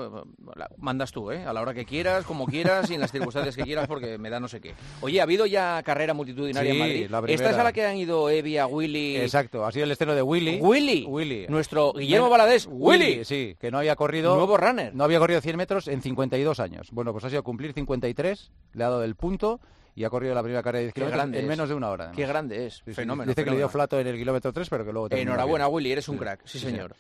mandas 0.77 1.11
tú, 1.11 1.31
¿eh? 1.31 1.45
A 1.45 1.53
la 1.53 1.61
hora 1.61 1.73
que 1.73 1.85
quieras, 1.85 2.25
como 2.25 2.45
quieras 2.45 2.89
y 2.91 2.95
en 2.95 3.01
las 3.01 3.11
circunstancias 3.11 3.55
que 3.55 3.63
quieras 3.63 3.87
porque 3.87 4.17
me 4.17 4.29
da 4.29 4.39
no 4.39 4.47
sé 4.49 4.59
qué. 4.59 4.73
Oye, 5.01 5.21
¿ha 5.21 5.23
habido 5.23 5.45
ya 5.45 5.81
carrera 5.83 6.13
multitudinaria 6.13 6.73
en 6.73 7.09
Madrid? 7.09 7.33
¿Esta 7.33 7.51
es 7.51 7.57
a 7.57 7.63
la 7.63 7.71
que 7.71 7.85
han 7.85 7.95
ido 7.95 8.29
Evia, 8.29 8.67
Willy? 8.67 9.17
Exacto, 9.17 9.65
ha 9.65 9.71
sido 9.71 9.85
el 9.85 9.91
estreno 9.91 10.13
de 10.13 10.21
Willy. 10.21 10.59
Willy. 10.61 11.05
Willy. 11.07 11.47
Nuestro 11.47 11.93
Guillermo 11.93 12.29
Valadez. 12.29 12.67
Willy. 12.69 13.23
Sí, 13.23 13.55
que 13.59 13.71
no 13.71 13.79
había 13.79 13.95
corrido... 13.95 14.35
Nuevo 14.35 14.57
runner. 14.57 14.93
No 14.93 15.05
había 15.05 15.19
corrido 15.19 15.39
100 15.39 15.55
metros 15.55 15.87
en 15.87 16.01
52 16.01 16.59
años. 16.59 16.89
Bueno, 16.91 17.13
pues 17.13 17.23
ha 17.23 17.29
sido 17.29 17.43
cumplir 17.43 17.73
53, 17.73 18.51
le 18.73 18.83
ha 18.83 18.89
dado 18.89 19.03
el 19.03 19.15
punto 19.15 19.61
y 19.95 20.03
ha 20.03 20.09
corrido 20.11 20.35
la 20.35 20.43
primera 20.43 20.61
carrera 20.61 20.79
de 20.79 20.85
10 20.85 20.93
kilómetros 20.93 21.33
en 21.33 21.47
menos 21.47 21.69
de 21.69 21.75
una 21.75 21.89
hora. 21.89 22.11
Qué 22.15 22.27
grande 22.27 22.67
es. 22.67 22.83
fenómeno. 22.93 23.29
Dice 23.29 23.43
que 23.43 23.49
le 23.49 23.57
dio 23.57 23.67
flato 23.67 23.99
en 23.99 24.05
el 24.05 24.15
kilómetro 24.15 24.53
3, 24.53 24.69
pero 24.69 24.85
que 24.85 24.91
luego... 24.91 25.07
Enhorabuena, 25.09 25.67
Willy, 25.67 25.91
eres 25.91 26.07
un 26.07 26.17
crack. 26.17 26.41
Sí, 26.45 26.59
señor. 26.59 26.95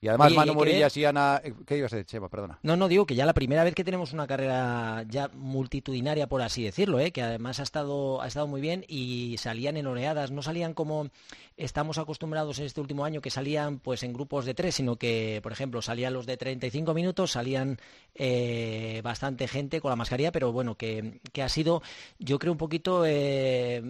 Y 0.00 0.08
además 0.08 0.32
Manu 0.32 0.54
Morillas 0.54 0.96
y 0.96 1.04
Ana... 1.04 1.40
Eh, 1.42 1.52
¿Qué 1.66 1.76
ibas 1.76 1.92
a 1.92 1.96
decir, 1.96 2.06
Chema? 2.06 2.28
Perdona. 2.28 2.58
No, 2.62 2.76
no, 2.76 2.86
digo 2.86 3.04
que 3.04 3.16
ya 3.16 3.26
la 3.26 3.34
primera 3.34 3.64
vez 3.64 3.74
que 3.74 3.82
tenemos 3.82 4.12
una 4.12 4.28
carrera 4.28 5.04
ya 5.08 5.28
multitudinaria, 5.34 6.28
por 6.28 6.40
así 6.40 6.62
decirlo, 6.62 7.00
¿eh? 7.00 7.10
que 7.10 7.22
además 7.22 7.58
ha 7.58 7.64
estado, 7.64 8.22
ha 8.22 8.28
estado 8.28 8.46
muy 8.46 8.60
bien 8.60 8.84
y 8.86 9.36
salían 9.38 9.76
en 9.76 9.86
oleadas, 9.88 10.30
no 10.30 10.42
salían 10.42 10.72
como 10.72 11.08
estamos 11.58 11.98
acostumbrados 11.98 12.58
en 12.60 12.66
este 12.66 12.80
último 12.80 13.04
año, 13.04 13.20
que 13.20 13.30
salían 13.30 13.80
pues 13.80 14.02
en 14.04 14.12
grupos 14.12 14.46
de 14.46 14.54
tres, 14.54 14.76
sino 14.76 14.96
que, 14.96 15.40
por 15.42 15.52
ejemplo, 15.52 15.82
salían 15.82 16.14
los 16.14 16.24
de 16.24 16.36
35 16.36 16.94
minutos, 16.94 17.32
salían 17.32 17.78
eh, 18.14 19.00
bastante 19.02 19.48
gente 19.48 19.80
con 19.80 19.90
la 19.90 19.96
mascarilla, 19.96 20.32
pero 20.32 20.52
bueno, 20.52 20.76
que, 20.76 21.20
ha 21.42 21.48
sido, 21.48 21.82
yo 22.18 22.38
creo 22.38 22.52
un 22.52 22.58
poquito, 22.58 23.04
eh, 23.04 23.82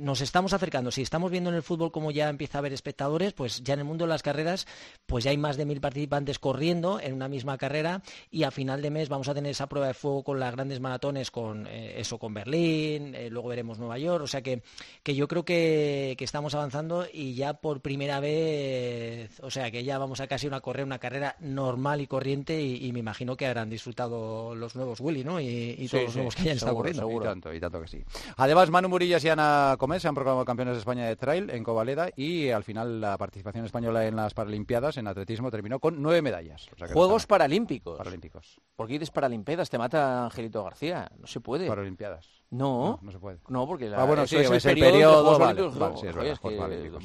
nos 0.00 0.20
estamos 0.20 0.52
acercando. 0.52 0.90
Si 0.90 1.02
estamos 1.02 1.30
viendo 1.30 1.50
en 1.50 1.56
el 1.56 1.62
fútbol 1.62 1.90
como 1.90 2.10
ya 2.10 2.28
empieza 2.28 2.58
a 2.58 2.60
haber 2.60 2.74
espectadores, 2.74 3.32
pues 3.32 3.62
ya 3.62 3.74
en 3.74 3.80
el 3.80 3.86
mundo 3.86 4.04
de 4.04 4.10
las 4.10 4.22
carreras, 4.22 4.66
pues 5.06 5.24
ya 5.24 5.30
hay 5.30 5.38
más 5.38 5.56
de 5.56 5.64
mil 5.64 5.80
participantes 5.80 6.38
corriendo 6.38 7.00
en 7.00 7.14
una 7.14 7.28
misma 7.28 7.56
carrera 7.56 8.02
y 8.30 8.42
a 8.42 8.50
final 8.50 8.82
de 8.82 8.90
mes 8.90 9.08
vamos 9.08 9.28
a 9.28 9.34
tener 9.34 9.50
esa 9.50 9.66
prueba 9.66 9.86
de 9.86 9.94
fuego 9.94 10.22
con 10.22 10.38
las 10.38 10.52
grandes 10.52 10.80
maratones, 10.80 11.30
con 11.30 11.66
eh, 11.66 12.00
eso 12.00 12.18
con 12.18 12.34
Berlín, 12.34 13.16
luego 13.30 13.48
veremos 13.48 13.78
Nueva 13.78 13.98
York, 13.98 14.24
o 14.24 14.26
sea 14.26 14.42
que, 14.42 14.62
que 15.02 15.14
yo 15.14 15.26
creo 15.28 15.44
que, 15.44 16.16
estamos 16.24 16.54
avanzando 16.54 17.06
y 17.14 17.34
ya 17.34 17.54
por 17.54 17.80
primera 17.80 18.20
vez, 18.20 19.40
o 19.40 19.50
sea 19.50 19.70
que 19.70 19.84
ya 19.84 19.98
vamos 19.98 20.20
a 20.20 20.26
casi 20.26 20.46
una 20.46 20.60
correr 20.60 20.84
una 20.84 20.98
carrera 20.98 21.36
normal 21.40 22.00
y 22.00 22.06
corriente 22.06 22.60
y, 22.60 22.92
me 22.92 23.00
imagino 23.00 23.36
que 23.36 23.46
habrán 23.46 23.70
disfrutado 23.70 24.54
los 24.54 24.76
nuevos 24.76 25.00
Willy, 25.00 25.24
¿no? 25.24 25.40
Y, 25.40 25.88
todos 25.90 26.04
los 26.04 26.16
nuevos 26.16 26.34
que 26.34 26.42
hayan 26.42 26.56
estado 26.56 26.74
corriendo. 26.74 27.02
Seguro. 27.02 27.24
Y 27.24 27.28
tanto, 27.28 27.54
y 27.54 27.60
tanto 27.60 27.80
que 27.80 27.88
sí. 27.88 28.04
Además, 28.36 28.70
Manu 28.70 28.88
Murillas 28.88 29.24
y 29.24 29.28
Ana 29.28 29.76
Comer 29.78 30.00
se 30.00 30.08
han 30.08 30.14
proclamado 30.14 30.44
campeones 30.44 30.74
de 30.74 30.80
España 30.80 31.06
de 31.06 31.16
trail 31.16 31.50
en 31.50 31.64
Covaleda 31.64 32.10
y 32.16 32.50
al 32.50 32.64
final 32.64 33.00
la 33.00 33.16
participación 33.16 33.64
española 33.64 34.06
en 34.06 34.16
las 34.16 34.34
Paralimpiadas 34.34 34.96
en 34.96 35.06
atletismo 35.06 35.50
terminó 35.50 35.78
con 35.78 36.02
nueve 36.02 36.22
medallas. 36.22 36.68
Juegos 36.92 37.26
Paralímpicos. 37.26 37.98
Paralímpicos. 37.98 38.60
¿Por 38.76 38.86
qué 38.86 38.94
dices 38.94 39.10
Paralimpiadas? 39.10 39.70
Te 39.70 39.78
mata 39.78 40.24
Angelito 40.24 40.64
García. 40.64 41.10
No 41.18 41.26
se 41.26 41.40
puede. 41.40 41.68
Paralimpiadas. 41.68 42.44
No, 42.50 43.00
no, 43.02 43.10
se 43.10 43.18
puede. 43.18 43.38
No, 43.48 43.66
porque 43.66 43.88
la, 43.88 44.02
ah, 44.02 44.04
bueno, 44.04 44.26
sí, 44.28 44.36
es, 44.36 44.64
el 44.64 44.78
periodo, 44.78 45.38
vale, 45.38 45.62
vale, 45.62 45.96
sí, 45.96 46.06
es 46.06 46.14
verdad, 46.14 46.38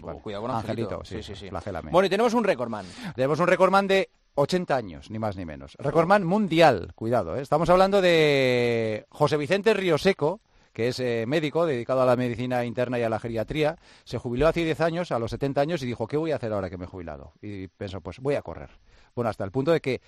Cuidado 0.01 0.41
con 0.43 0.51
Angelito. 0.51 1.01
sí, 1.03 1.21
sí, 1.23 1.35
sí, 1.35 1.49
Bueno, 1.91 2.05
y 2.05 2.09
tenemos 2.09 2.33
un 2.33 2.43
recordman. 2.43 2.85
Tenemos 3.15 3.39
un 3.39 3.47
recordman 3.47 3.87
de 3.87 4.09
80 4.35 4.75
años, 4.75 5.11
ni 5.11 5.19
más 5.19 5.35
ni 5.35 5.45
menos. 5.45 5.75
Recordman 5.79 6.23
mundial, 6.23 6.93
cuidado, 6.95 7.35
¿eh? 7.35 7.41
estamos 7.41 7.69
hablando 7.69 8.01
de 8.01 9.05
José 9.09 9.37
Vicente 9.37 9.73
Ríoseco, 9.73 10.39
que 10.71 10.89
es 10.89 10.99
eh, 10.99 11.25
médico 11.27 11.65
dedicado 11.65 12.01
a 12.01 12.05
la 12.05 12.15
medicina 12.15 12.63
interna 12.63 12.97
y 12.99 13.03
a 13.03 13.09
la 13.09 13.19
geriatría, 13.19 13.77
se 14.05 14.17
jubiló 14.17 14.47
hace 14.47 14.63
10 14.63 14.79
años, 14.81 15.11
a 15.11 15.19
los 15.19 15.31
70 15.31 15.61
años, 15.61 15.83
y 15.83 15.87
dijo, 15.87 16.07
¿qué 16.07 16.15
voy 16.15 16.31
a 16.31 16.37
hacer 16.37 16.53
ahora 16.53 16.69
que 16.69 16.77
me 16.77 16.85
he 16.85 16.87
jubilado? 16.87 17.33
Y 17.41 17.67
pensó, 17.67 18.01
pues 18.01 18.19
voy 18.19 18.35
a 18.35 18.41
correr. 18.41 18.69
Bueno, 19.15 19.29
hasta 19.29 19.43
el 19.43 19.51
punto 19.51 19.71
de 19.71 19.81
que 19.81 20.01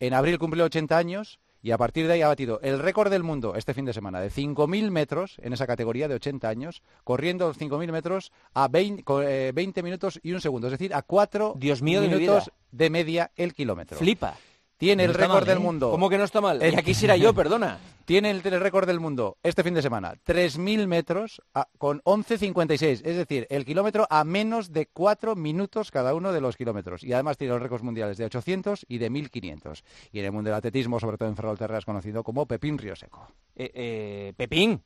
en 0.00 0.14
abril 0.14 0.38
cumplió 0.38 0.64
80 0.64 0.96
años 0.96 1.40
y 1.64 1.70
a 1.70 1.78
partir 1.78 2.06
de 2.06 2.12
ahí 2.12 2.22
ha 2.22 2.28
batido 2.28 2.60
el 2.62 2.78
récord 2.78 3.10
del 3.10 3.22
mundo 3.22 3.54
este 3.56 3.72
fin 3.72 3.86
de 3.86 3.94
semana 3.94 4.20
de 4.20 4.30
5.000 4.30 4.90
metros 4.90 5.36
en 5.40 5.54
esa 5.54 5.66
categoría 5.66 6.08
de 6.08 6.14
80 6.16 6.46
años, 6.46 6.82
corriendo 7.04 7.48
los 7.48 7.58
5.000 7.58 7.90
metros 7.90 8.32
a 8.52 8.68
20, 8.68 9.02
eh, 9.24 9.82
minutos 9.82 10.20
y 10.22 10.32
un 10.32 10.42
segundo, 10.42 10.66
es 10.66 10.72
decir, 10.72 10.94
a 10.94 11.00
4 11.00 11.56
minutos 11.80 12.52
de, 12.70 12.90
media 12.90 13.30
el 13.34 13.54
kilómetro. 13.54 13.96
Flipa. 13.96 14.36
Tiene 14.76 15.04
el 15.04 15.14
récord 15.14 15.46
del 15.46 15.58
¿eh? 15.58 15.60
mundo. 15.60 15.90
¿Cómo 15.90 16.10
que 16.10 16.18
no 16.18 16.24
está 16.24 16.40
mal? 16.40 16.60
Y 16.60 16.76
aquí 16.76 16.94
será 16.94 17.16
yo, 17.16 17.32
perdona. 17.32 17.78
Tiene 18.04 18.30
el, 18.30 18.42
récord 18.42 18.86
del 18.86 19.00
mundo 19.00 19.38
este 19.42 19.62
fin 19.62 19.72
de 19.72 19.80
semana. 19.80 20.14
3.000 20.26 20.86
metros 20.86 21.40
con 21.78 22.02
11.56. 22.02 23.00
Es 23.04 23.16
decir, 23.16 23.46
el 23.48 23.64
kilómetro 23.64 24.06
a 24.10 24.24
menos 24.24 24.72
de 24.72 24.86
4 24.86 25.36
minutos 25.36 25.90
cada 25.90 26.14
uno 26.14 26.32
de 26.32 26.40
los 26.40 26.56
kilómetros. 26.56 27.02
Y 27.02 27.12
además 27.12 27.38
tiene 27.38 27.54
los 27.54 27.62
récords 27.62 27.82
mundiales 27.82 28.18
de 28.18 28.26
800 28.26 28.84
y 28.88 28.98
de 28.98 29.10
1.500. 29.10 29.82
Y 30.12 30.18
en 30.18 30.24
el 30.26 30.32
mundo 30.32 30.50
del 30.50 30.58
atletismo, 30.58 31.00
sobre 31.00 31.16
todo 31.16 31.28
en 31.28 31.36
Ferrolterra, 31.36 31.78
es 31.78 31.84
conocido 31.84 32.22
como 32.22 32.46
Pepín 32.46 32.76
Río 32.76 32.96
Seco. 32.96 33.28
Eh, 33.56 33.70
eh, 33.74 34.32
Pepín. 34.36 34.82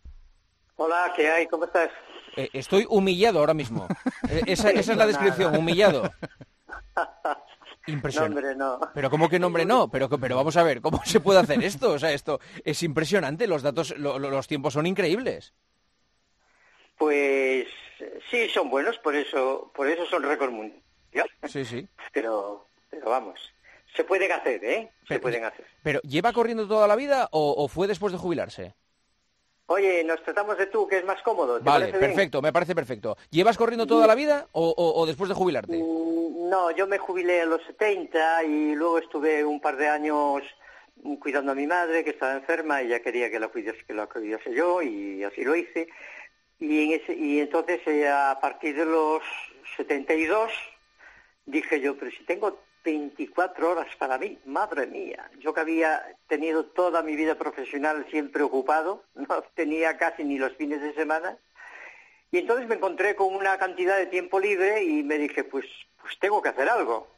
Hola, 0.77 1.13
¿qué 1.17 1.29
hay? 1.29 1.47
¿Cómo 1.47 1.65
estás? 1.65 1.91
estoy 2.53 2.87
humillado 2.89 3.41
ahora 3.41 3.55
mismo. 3.55 3.89
esa, 4.47 4.71
esa 4.71 4.93
es 4.93 4.99
la 4.99 5.07
descripción, 5.07 5.57
humillado. 5.57 6.09
Impresionante. 7.93 8.55
no. 8.55 8.81
Pero 8.95 9.11
¿cómo 9.11 9.29
que 9.29 9.39
nombre 9.39 9.65
no? 9.65 9.91
Pero, 9.91 10.09
pero 10.09 10.37
vamos 10.37 10.57
a 10.57 10.63
ver, 10.63 10.81
¿cómo 10.81 11.01
se 11.05 11.21
puede 11.21 11.41
hacer 11.41 11.63
esto? 11.63 11.91
O 11.93 11.99
sea, 11.99 12.13
esto 12.13 12.41
es 12.65 12.83
impresionante, 12.83 13.47
los 13.47 13.63
datos, 13.63 13.97
los 13.99 14.47
tiempos 14.47 14.75
son 14.75 14.87
increíbles. 14.87 15.55
Pues 16.97 17.67
sí, 18.31 18.49
son 18.49 18.71
buenos, 18.71 18.99
por 18.99 19.15
eso, 19.15 19.71
por 19.75 19.89
eso 19.89 20.05
son 20.07 20.23
récord 20.23 20.51
mundial. 20.51 20.83
Sí, 21.47 21.65
sí. 21.65 21.87
Pero, 22.13 22.67
pero 22.91 23.11
vamos, 23.11 23.41
se 23.95 24.05
pueden 24.05 24.33
hacer, 24.33 24.65
¿eh? 24.65 24.91
Se 25.07 25.19
pueden 25.21 25.45
hacer. 25.45 25.67
¿Pero 25.83 26.01
lleva 26.03 26.33
corriendo 26.33 26.67
toda 26.67 26.89
la 26.89 26.97
vida 26.97 27.29
o 27.31 27.69
fue 27.69 27.87
después 27.87 28.13
de 28.13 28.19
jubilarse? 28.19 28.75
Oye, 29.71 30.03
nos 30.03 30.23
tratamos 30.23 30.57
de 30.57 30.67
tú, 30.67 30.89
que 30.89 30.97
es 30.97 31.05
más 31.05 31.21
cómodo. 31.21 31.61
vale, 31.61 31.89
perfecto, 31.89 32.41
me 32.41 32.55
parece 32.55 32.75
perfecto. 32.75 33.19
¿Llevas 33.31 33.59
corriendo 33.59 33.87
toda 33.87 34.07
la 34.07 34.15
vida 34.15 34.49
o, 34.53 35.05
después 35.07 35.29
de 35.29 35.35
jubilarte? 35.35 35.77
Mm, 35.77 36.49
no, 36.49 36.71
yo 36.71 36.87
me 36.87 36.97
jubilé 36.97 37.43
a 37.43 37.45
los 37.45 37.63
70 37.67 38.45
y 38.45 38.75
luego 38.75 38.99
estuve 38.99 39.45
un 39.45 39.61
par 39.61 39.77
de 39.77 39.89
años 39.89 40.43
cuidando 41.21 41.53
a 41.53 41.55
mi 41.55 41.67
madre 41.67 42.03
que 42.03 42.11
estaba 42.11 42.33
enferma, 42.33 42.81
ella 42.81 43.01
quería 43.01 43.31
que 43.31 43.39
la 43.39 43.49
cuidase, 43.49 43.85
que 43.87 43.93
la 43.93 44.07
cuidase 44.07 44.55
yo 44.55 44.81
y 44.81 45.23
así 45.23 45.45
lo 45.45 45.55
hice. 45.55 45.89
Y, 46.59 46.85
en 46.85 47.01
ese, 47.01 47.15
y 47.15 47.41
entonces 47.41 47.81
eh, 47.87 48.09
a 48.09 48.39
partir 48.41 48.75
de 48.75 48.87
los 48.87 49.23
72 49.77 50.51
dije 51.45 51.79
yo, 51.79 51.95
pero 51.99 52.11
si 52.11 52.25
tengo 52.25 52.59
24 52.85 53.71
horas 53.71 53.95
para 53.97 54.19
mí, 54.19 54.39
madre 54.45 54.87
mía, 54.87 55.31
yo 55.39 55.53
que 55.53 55.61
había 55.61 56.17
tenido 56.27 56.65
toda 56.67 57.03
mi 57.03 57.17
vida 57.17 57.35
profesional 57.37 58.07
siempre 58.11 58.43
ocupado, 58.43 59.05
no 59.15 59.43
tenía 59.55 59.97
casi 59.97 60.25
ni 60.25 60.39
los 60.39 60.55
fines 60.57 60.81
de 60.81 60.95
semana, 60.95 61.39
y 62.31 62.39
entonces 62.39 62.69
me 62.69 62.75
encontré 62.75 63.15
con 63.15 63.35
una 63.35 63.57
cantidad 63.59 63.97
de 63.97 64.07
tiempo 64.07 64.39
libre 64.39 64.85
y 64.85 65.03
me 65.03 65.19
dije, 65.19 65.45
pues, 65.45 65.65
pues 66.01 66.19
tengo 66.19 66.43
que 66.43 66.51
hacer 66.51 66.69
algo. 66.69 67.09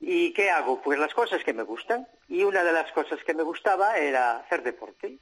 ¿Y 0.00 0.32
qué 0.32 0.50
hago? 0.50 0.82
Pues 0.82 0.98
las 0.98 1.14
cosas 1.14 1.44
que 1.44 1.52
me 1.52 1.62
gustan. 1.62 2.08
Y 2.28 2.42
una 2.42 2.64
de 2.64 2.72
las 2.72 2.90
cosas 2.90 3.22
que 3.22 3.34
me 3.34 3.44
gustaba 3.44 3.98
era 3.98 4.38
hacer 4.38 4.64
deporte. 4.64 5.18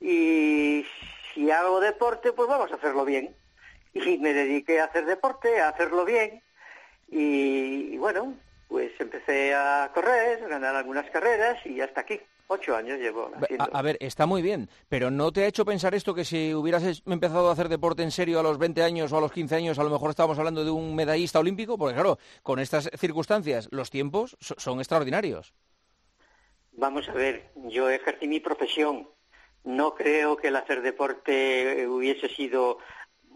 Y 0.00 0.86
si 1.34 1.50
hago 1.50 1.80
deporte, 1.80 2.32
pues 2.32 2.48
vamos 2.48 2.70
a 2.70 2.76
hacerlo 2.76 3.04
bien. 3.04 3.34
Y 3.92 4.18
me 4.18 4.32
dediqué 4.32 4.80
a 4.80 4.84
hacer 4.84 5.04
deporte, 5.04 5.60
a 5.60 5.70
hacerlo 5.70 6.04
bien. 6.04 6.40
Y, 7.08 7.96
bueno, 7.96 8.34
pues 8.68 8.92
empecé 9.00 9.54
a 9.54 9.90
correr, 9.94 10.44
a 10.44 10.48
ganar 10.48 10.76
algunas 10.76 11.10
carreras 11.10 11.64
y 11.64 11.80
hasta 11.80 12.02
aquí. 12.02 12.20
Ocho 12.50 12.74
años 12.74 12.98
llevo 12.98 13.30
haciendo. 13.38 13.68
A, 13.70 13.82
ver, 13.82 13.98
está 14.00 14.24
muy 14.24 14.40
bien, 14.40 14.70
pero 14.88 15.10
¿no 15.10 15.32
te 15.32 15.42
ha 15.42 15.46
hecho 15.46 15.66
pensar 15.66 15.94
esto 15.94 16.14
que 16.14 16.24
si 16.24 16.54
hubieras 16.54 17.02
empezado 17.04 17.50
a 17.50 17.52
hacer 17.52 17.68
deporte 17.68 18.02
en 18.02 18.10
serio 18.10 18.40
a 18.40 18.42
los 18.42 18.56
20 18.56 18.82
años 18.82 19.12
o 19.12 19.18
a 19.18 19.20
los 19.20 19.32
15 19.32 19.54
años, 19.56 19.78
a 19.78 19.84
lo 19.84 19.90
mejor 19.90 20.08
estábamos 20.08 20.38
hablando 20.38 20.64
de 20.64 20.70
un 20.70 20.94
medallista 20.94 21.40
olímpico? 21.40 21.76
Porque 21.76 21.94
claro, 21.94 22.18
con 22.42 22.58
estas 22.58 22.90
circunstancias, 22.96 23.68
los 23.70 23.90
tiempos 23.90 24.38
son 24.40 24.78
extraordinarios. 24.78 25.52
Vamos 26.72 27.06
a 27.10 27.12
ver, 27.12 27.50
yo 27.66 27.90
ejercí 27.90 28.26
mi 28.26 28.40
profesión. 28.40 29.10
No 29.64 29.94
creo 29.94 30.38
que 30.38 30.48
el 30.48 30.56
hacer 30.56 30.80
deporte 30.80 31.86
hubiese 31.86 32.28
sido 32.28 32.78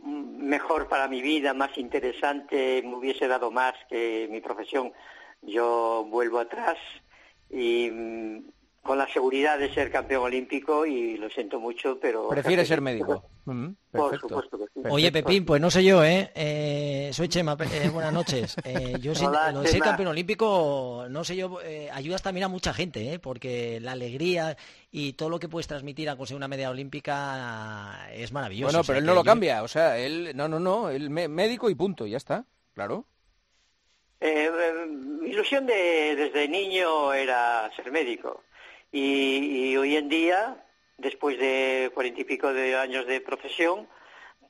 mejor 0.04 0.88
para 0.88 1.08
mi 1.08 1.20
vida, 1.20 1.52
más 1.54 1.76
interesante, 1.76 2.82
me 2.82 2.96
hubiese 2.96 3.28
dado 3.28 3.50
más 3.50 3.74
que 3.88 4.26
mi 4.30 4.40
profesión. 4.40 4.92
Yo 5.42 6.06
vuelvo 6.08 6.38
atrás 6.38 6.78
y 7.50 7.90
con 8.82 8.98
la 8.98 9.06
seguridad 9.12 9.58
de 9.58 9.72
ser 9.72 9.92
campeón 9.92 10.24
olímpico 10.24 10.84
y 10.84 11.16
lo 11.16 11.30
siento 11.30 11.60
mucho, 11.60 11.98
pero... 12.00 12.28
Prefiere 12.28 12.64
ser 12.64 12.80
médico. 12.80 13.24
Por 13.90 14.18
supuesto 14.18 14.58
que 14.58 14.64
sí. 14.74 14.80
Oye, 14.88 15.10
Pepín, 15.12 15.44
pues 15.44 15.60
no 15.60 15.70
sé 15.70 15.84
yo, 15.84 16.04
¿eh? 16.04 16.30
eh 16.34 17.10
soy 17.12 17.28
Chema, 17.28 17.56
eh, 17.60 17.88
buenas 17.90 18.12
noches. 18.12 18.56
Eh, 18.64 18.96
yo 19.00 19.12
lo 19.52 19.60
de 19.60 19.68
ser 19.68 19.80
campeón 19.80 20.08
olímpico, 20.08 21.06
no 21.10 21.24
sé 21.24 21.36
yo, 21.36 21.58
ayudas 21.92 22.22
también 22.22 22.44
a 22.44 22.48
mucha 22.48 22.72
gente, 22.72 23.12
¿eh? 23.12 23.18
Porque 23.18 23.80
la 23.80 23.92
alegría 23.92 24.56
y 24.90 25.12
todo 25.14 25.28
lo 25.28 25.38
que 25.38 25.48
puedes 25.48 25.66
transmitir 25.66 26.08
a 26.08 26.16
conseguir 26.16 26.38
una 26.38 26.48
media 26.48 26.70
olímpica 26.70 28.08
es 28.12 28.32
maravilloso. 28.32 28.72
Bueno, 28.72 28.84
pero 28.86 28.98
él 28.98 29.04
no 29.04 29.14
lo 29.14 29.24
cambia, 29.24 29.62
o 29.62 29.68
sea, 29.68 29.98
él, 29.98 30.32
no, 30.34 30.48
no, 30.48 30.60
no, 30.60 30.90
él 30.90 31.10
médico 31.10 31.68
y 31.68 31.74
punto, 31.74 32.06
ya 32.06 32.16
está, 32.16 32.46
claro. 32.72 33.06
Mi 34.22 35.30
ilusión 35.30 35.66
de, 35.66 36.14
desde 36.16 36.48
niño 36.48 37.12
era 37.12 37.70
ser 37.74 37.90
médico 37.90 38.44
y, 38.92 39.76
hoy 39.76 39.96
en 39.96 40.08
día, 40.08 40.64
después 40.98 41.38
de 41.38 41.90
cuarenta 41.94 42.20
y 42.20 42.24
pico 42.24 42.52
de 42.52 42.76
años 42.76 43.06
de 43.06 43.20
profesión, 43.20 43.88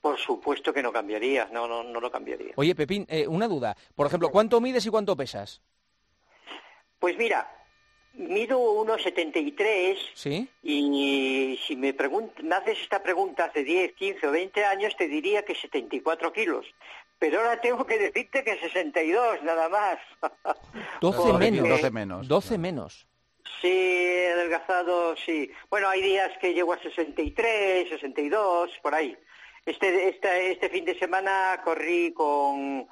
por 0.00 0.18
supuesto 0.18 0.72
que 0.72 0.82
no 0.82 0.92
cambiaría, 0.92 1.48
no, 1.52 1.68
no, 1.68 1.84
no 1.84 2.00
lo 2.00 2.10
cambiaría. 2.10 2.52
Oye, 2.56 2.74
Pepín, 2.74 3.06
eh, 3.08 3.26
una 3.28 3.46
duda. 3.46 3.76
Por 3.94 4.08
ejemplo, 4.08 4.30
¿cuánto 4.30 4.60
mides 4.60 4.84
y 4.84 4.90
cuánto 4.90 5.16
pesas? 5.16 5.62
Pues 6.98 7.16
mira, 7.16 7.48
mido 8.14 8.58
1,73 8.58 9.96
¿Sí? 10.14 10.48
y 10.62 11.58
si 11.66 11.76
me, 11.76 11.94
me 12.42 12.54
haces 12.54 12.80
esta 12.82 13.02
pregunta 13.02 13.44
hace 13.44 13.64
10, 13.64 13.92
15 13.94 14.26
o 14.26 14.32
20 14.32 14.64
años, 14.64 14.96
te 14.96 15.08
diría 15.08 15.44
que 15.44 15.54
74 15.54 16.32
kilos. 16.32 16.66
Pero 17.22 17.38
ahora 17.38 17.60
tengo 17.60 17.86
que 17.86 17.96
decirte 18.00 18.42
que 18.42 18.58
62, 18.58 19.44
nada 19.44 19.68
más. 19.68 20.00
12 21.00 21.32
menos. 21.34 21.68
12 21.68 21.90
menos. 21.92 22.26
12 22.26 22.58
menos. 22.58 23.06
Sí, 23.60 24.26
adelgazado, 24.34 25.14
sí. 25.14 25.48
Bueno, 25.70 25.88
hay 25.88 26.02
días 26.02 26.32
que 26.40 26.52
llego 26.52 26.72
a 26.72 26.82
63, 26.82 27.90
62, 27.90 28.72
por 28.82 28.96
ahí. 28.96 29.16
Este, 29.64 30.08
este, 30.08 30.50
este 30.50 30.68
fin 30.68 30.84
de 30.84 30.98
semana 30.98 31.60
corrí 31.62 32.12
con, 32.12 32.88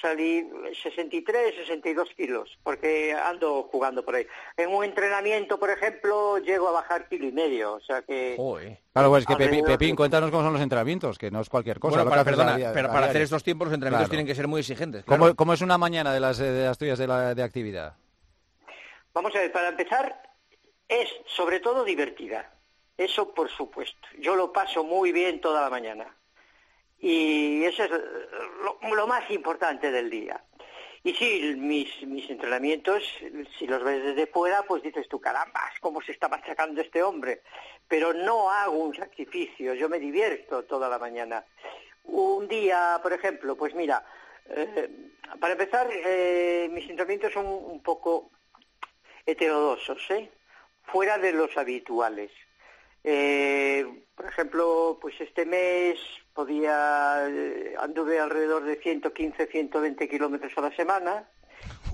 salí 0.00 0.48
63, 0.82 1.54
62 1.56 2.10
kilos, 2.16 2.58
porque 2.62 3.12
ando 3.14 3.64
jugando 3.64 4.04
por 4.04 4.14
ahí. 4.14 4.26
En 4.56 4.74
un 4.74 4.84
entrenamiento, 4.84 5.58
por 5.58 5.70
ejemplo, 5.70 6.38
llego 6.38 6.68
a 6.68 6.72
bajar 6.72 7.08
kilo 7.08 7.26
y 7.26 7.32
medio, 7.32 7.74
o 7.74 7.80
sea 7.80 8.02
que... 8.02 8.36
Claro, 8.92 9.10
pues 9.10 9.26
que 9.26 9.36
Pepín, 9.36 9.96
cuéntanos 9.96 10.30
cómo 10.30 10.42
son 10.42 10.54
los 10.54 10.62
entrenamientos, 10.62 11.18
que 11.18 11.30
no 11.30 11.40
es 11.40 11.48
cualquier 11.48 11.78
cosa. 11.78 11.96
Bueno, 11.96 12.10
para, 12.10 12.24
perdona, 12.24 12.56
pero 12.72 12.88
para 12.88 13.06
hacer 13.06 13.22
estos 13.22 13.42
tiempos 13.44 13.68
los 13.68 13.74
entrenamientos 13.74 14.10
tienen 14.10 14.26
que 14.26 14.34
ser 14.34 14.48
muy 14.48 14.60
exigentes. 14.60 15.04
¿Cómo, 15.04 15.52
es 15.52 15.60
una 15.60 15.78
mañana 15.78 16.12
de 16.12 16.20
las, 16.20 16.38
de 16.38 16.64
las 16.64 16.78
tuyas 16.78 16.98
de, 16.98 17.06
la, 17.06 17.34
de 17.34 17.42
actividad? 17.42 17.94
Vamos 19.12 19.34
a 19.34 19.38
ver, 19.40 19.52
para 19.52 19.68
empezar, 19.68 20.22
es 20.88 21.08
sobre 21.26 21.60
todo 21.60 21.84
divertida. 21.84 22.52
Eso 22.96 23.34
por 23.34 23.50
supuesto. 23.50 24.08
Yo 24.18 24.36
lo 24.36 24.52
paso 24.52 24.84
muy 24.84 25.12
bien 25.12 25.40
toda 25.40 25.62
la 25.62 25.70
mañana. 25.70 26.16
Y 26.98 27.64
eso 27.64 27.84
es 27.84 27.90
lo, 27.90 29.06
más 29.06 29.30
importante 29.30 29.90
del 29.90 30.10
día. 30.10 30.42
Y 31.04 31.14
sí, 31.14 31.54
mis, 31.56 32.02
mis 32.02 32.28
entrenamientos, 32.30 33.02
si 33.58 33.66
los 33.66 33.84
ves 33.84 34.02
desde 34.02 34.26
fuera, 34.26 34.62
pues 34.62 34.82
dices 34.82 35.08
tú, 35.08 35.20
caramba, 35.20 35.60
cómo 35.80 36.02
se 36.02 36.12
está 36.12 36.28
machacando 36.28 36.80
este 36.80 37.02
hombre. 37.02 37.42
Pero 37.86 38.12
no 38.12 38.50
hago 38.50 38.78
un 38.78 38.94
sacrificio, 38.94 39.74
yo 39.74 39.88
me 39.88 40.00
divierto 40.00 40.64
toda 40.64 40.88
la 40.88 40.98
mañana. 40.98 41.44
Un 42.04 42.48
día, 42.48 42.98
por 43.02 43.12
ejemplo, 43.12 43.56
pues 43.56 43.74
mira, 43.74 44.04
eh, 44.48 44.88
para 45.40 45.52
empezar, 45.52 45.88
eh, 45.92 46.68
mis 46.72 46.88
entrenamientos 46.88 47.32
son 47.32 47.46
un 47.46 47.82
poco 47.82 48.30
heterodoxos, 49.24 50.10
¿eh? 50.10 50.30
fuera 50.84 51.18
de 51.18 51.32
los 51.32 51.56
habituales. 51.56 52.30
Eh, 53.08 53.86
por 54.16 54.26
ejemplo, 54.26 54.98
pues 55.00 55.14
este 55.20 55.46
mes 55.46 55.96
podía 56.34 57.24
eh, 57.28 57.76
anduve 57.78 58.18
alrededor 58.18 58.64
de 58.64 58.80
115, 58.80 59.46
120 59.46 60.08
kilómetros 60.08 60.52
a 60.56 60.62
la 60.62 60.74
semana, 60.74 61.30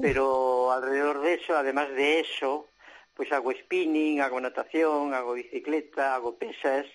pero 0.01 0.73
alrededor 0.73 1.21
de 1.21 1.35
eso, 1.35 1.55
además 1.55 1.91
de 1.91 2.21
eso, 2.21 2.71
pues 3.13 3.31
hago 3.31 3.53
spinning, 3.53 4.23
hago 4.23 4.41
natación, 4.41 5.13
hago 5.13 5.35
bicicleta, 5.35 6.15
hago 6.15 6.39
pesas. 6.39 6.87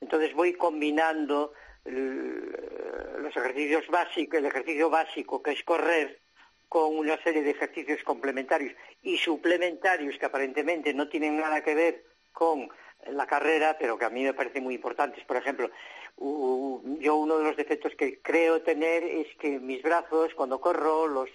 Entonces 0.00 0.34
voy 0.34 0.54
combinando 0.54 1.52
los 1.84 3.36
ejercicios 3.36 3.86
básicos, 3.86 4.40
el 4.40 4.46
ejercicio 4.46 4.90
básico 4.90 5.40
que 5.40 5.52
es 5.52 5.62
correr, 5.62 6.20
con 6.68 6.96
una 6.96 7.16
serie 7.22 7.42
de 7.42 7.50
ejercicios 7.50 8.02
complementarios 8.02 8.74
y 9.02 9.18
suplementarios 9.18 10.18
que 10.18 10.26
aparentemente 10.26 10.92
no 10.92 11.08
tienen 11.08 11.38
nada 11.38 11.62
que 11.62 11.76
ver 11.76 12.04
con 12.32 12.68
la 13.10 13.26
carrera, 13.26 13.76
pero 13.78 13.98
que 13.98 14.04
a 14.04 14.10
mí 14.10 14.22
me 14.22 14.34
parecen 14.34 14.62
muy 14.62 14.74
importantes. 14.74 15.24
Por 15.24 15.36
ejemplo, 15.36 15.70
yo 16.18 17.16
uno 17.16 17.38
de 17.38 17.44
los 17.44 17.56
defectos 17.56 17.92
que 17.96 18.20
creo 18.20 18.62
tener 18.62 19.02
es 19.04 19.26
que 19.38 19.58
mis 19.58 19.82
brazos, 19.82 20.32
cuando 20.34 20.60
corro, 20.60 21.06
los, 21.06 21.28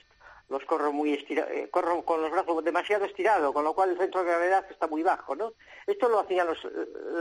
los 0.50 0.64
corro 0.66 0.94
muy 0.94 1.14
estirados, 1.14 1.52
eh, 1.52 1.70
corro 1.70 2.04
con 2.06 2.22
los 2.22 2.32
brazos 2.32 2.64
demasiado 2.64 3.06
estirados, 3.06 3.54
con 3.54 3.64
lo 3.64 3.74
cual 3.74 3.92
el 3.92 3.98
centro 3.98 4.22
de 4.22 4.28
gravedad 4.28 4.66
está 4.70 4.88
muy 4.88 5.04
bajo, 5.04 5.36
¿no? 5.36 5.54
Esto 5.86 6.10
lo 6.10 6.20
hacían 6.20 6.48
los, 6.48 6.60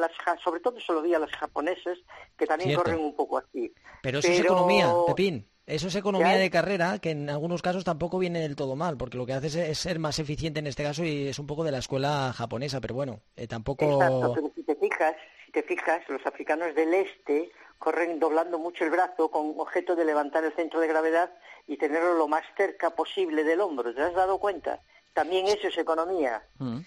las, 0.00 0.12
sobre 0.42 0.60
todo 0.60 0.78
se 0.80 0.92
lo 0.92 1.02
veía 1.02 1.18
los 1.18 1.32
japoneses, 1.32 1.98
que 2.38 2.46
también 2.46 2.76
corren 2.76 3.00
un 3.00 3.14
poco 3.14 3.38
así. 3.38 3.72
Pero 4.02 4.18
eso 4.18 4.28
es 4.28 4.40
economía, 4.40 4.92
Pepín. 5.06 5.46
Eso 5.66 5.88
es 5.88 5.96
economía 5.96 6.36
de 6.36 6.48
carrera 6.48 7.00
que 7.00 7.10
en 7.10 7.28
algunos 7.28 7.60
casos 7.60 7.82
tampoco 7.82 8.18
viene 8.18 8.40
del 8.40 8.54
todo 8.54 8.76
mal, 8.76 8.96
porque 8.96 9.16
lo 9.16 9.26
que 9.26 9.32
hace 9.32 9.70
es, 9.70 9.78
ser 9.78 9.98
más 9.98 10.20
eficiente 10.20 10.60
en 10.60 10.68
este 10.68 10.84
caso 10.84 11.04
y 11.04 11.26
es 11.26 11.38
un 11.40 11.46
poco 11.48 11.64
de 11.64 11.72
la 11.72 11.78
escuela 11.78 12.32
japonesa, 12.32 12.80
pero 12.80 12.94
bueno, 12.94 13.20
eh, 13.34 13.48
tampoco... 13.48 13.84
Exacto, 13.84 14.32
pero 14.34 14.52
si 14.54 14.62
te 14.62 14.76
fijas, 14.76 15.16
si 15.44 15.50
te 15.50 15.62
fijas, 15.64 16.08
los 16.08 16.24
africanos 16.24 16.72
del 16.76 16.94
este 16.94 17.50
corren 17.78 18.20
doblando 18.20 18.60
mucho 18.60 18.84
el 18.84 18.90
brazo 18.90 19.28
con 19.30 19.54
objeto 19.58 19.96
de 19.96 20.04
levantar 20.04 20.44
el 20.44 20.54
centro 20.54 20.78
de 20.78 20.86
gravedad 20.86 21.30
y 21.66 21.76
tenerlo 21.76 22.14
lo 22.14 22.28
más 22.28 22.44
cerca 22.56 22.90
posible 22.90 23.42
del 23.42 23.60
hombro. 23.60 23.92
¿Te 23.92 24.02
has 24.02 24.14
dado 24.14 24.38
cuenta? 24.38 24.80
También 25.14 25.46
eso 25.46 25.66
es 25.66 25.76
economía. 25.76 26.42
Mm 26.58 26.78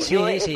sí, 0.00 0.16
sí, 0.40 0.54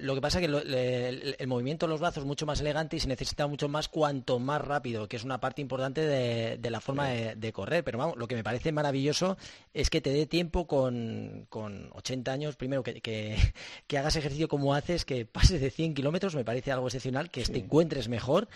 lo 0.00 0.14
que 0.14 0.20
pasa 0.20 0.40
es 0.40 0.46
que 0.46 1.36
el, 1.38 1.46
movimiento 1.46 1.86
de 1.86 1.90
los 1.90 2.00
brazos 2.00 2.22
es 2.22 2.26
mucho 2.26 2.46
más 2.46 2.60
elegante 2.60 2.96
y 2.96 3.00
se 3.00 3.08
necesita 3.08 3.46
mucho 3.46 3.68
más 3.68 3.88
cuanto 3.88 4.38
más 4.38 4.60
rápido, 4.60 5.08
que 5.08 5.16
es 5.16 5.24
una 5.24 5.40
parte 5.40 5.62
importante 5.62 6.00
de, 6.00 6.70
la 6.70 6.80
forma 6.80 7.08
de, 7.08 7.52
correr. 7.52 7.84
Pero 7.84 7.98
vamos, 7.98 8.16
lo 8.16 8.28
que 8.28 8.34
me 8.34 8.44
parece 8.44 8.72
maravilloso 8.72 9.36
es 9.74 9.90
que 9.90 10.00
te 10.00 10.10
dé 10.10 10.26
tiempo 10.26 10.66
con, 10.66 11.46
con 11.48 11.90
80 11.92 12.32
años, 12.32 12.56
primero 12.56 12.82
que, 12.82 13.00
que, 13.86 13.98
hagas 13.98 14.16
ejercicio 14.16 14.48
como 14.48 14.74
haces, 14.74 15.04
que 15.04 15.24
pases 15.26 15.60
de 15.60 15.70
100 15.70 15.94
kilómetros, 15.94 16.34
me 16.34 16.44
parece 16.44 16.72
algo 16.72 16.86
excepcional, 16.86 17.30
que 17.30 17.42
te 17.44 17.58
encuentres 17.58 18.08
mejor 18.08 18.48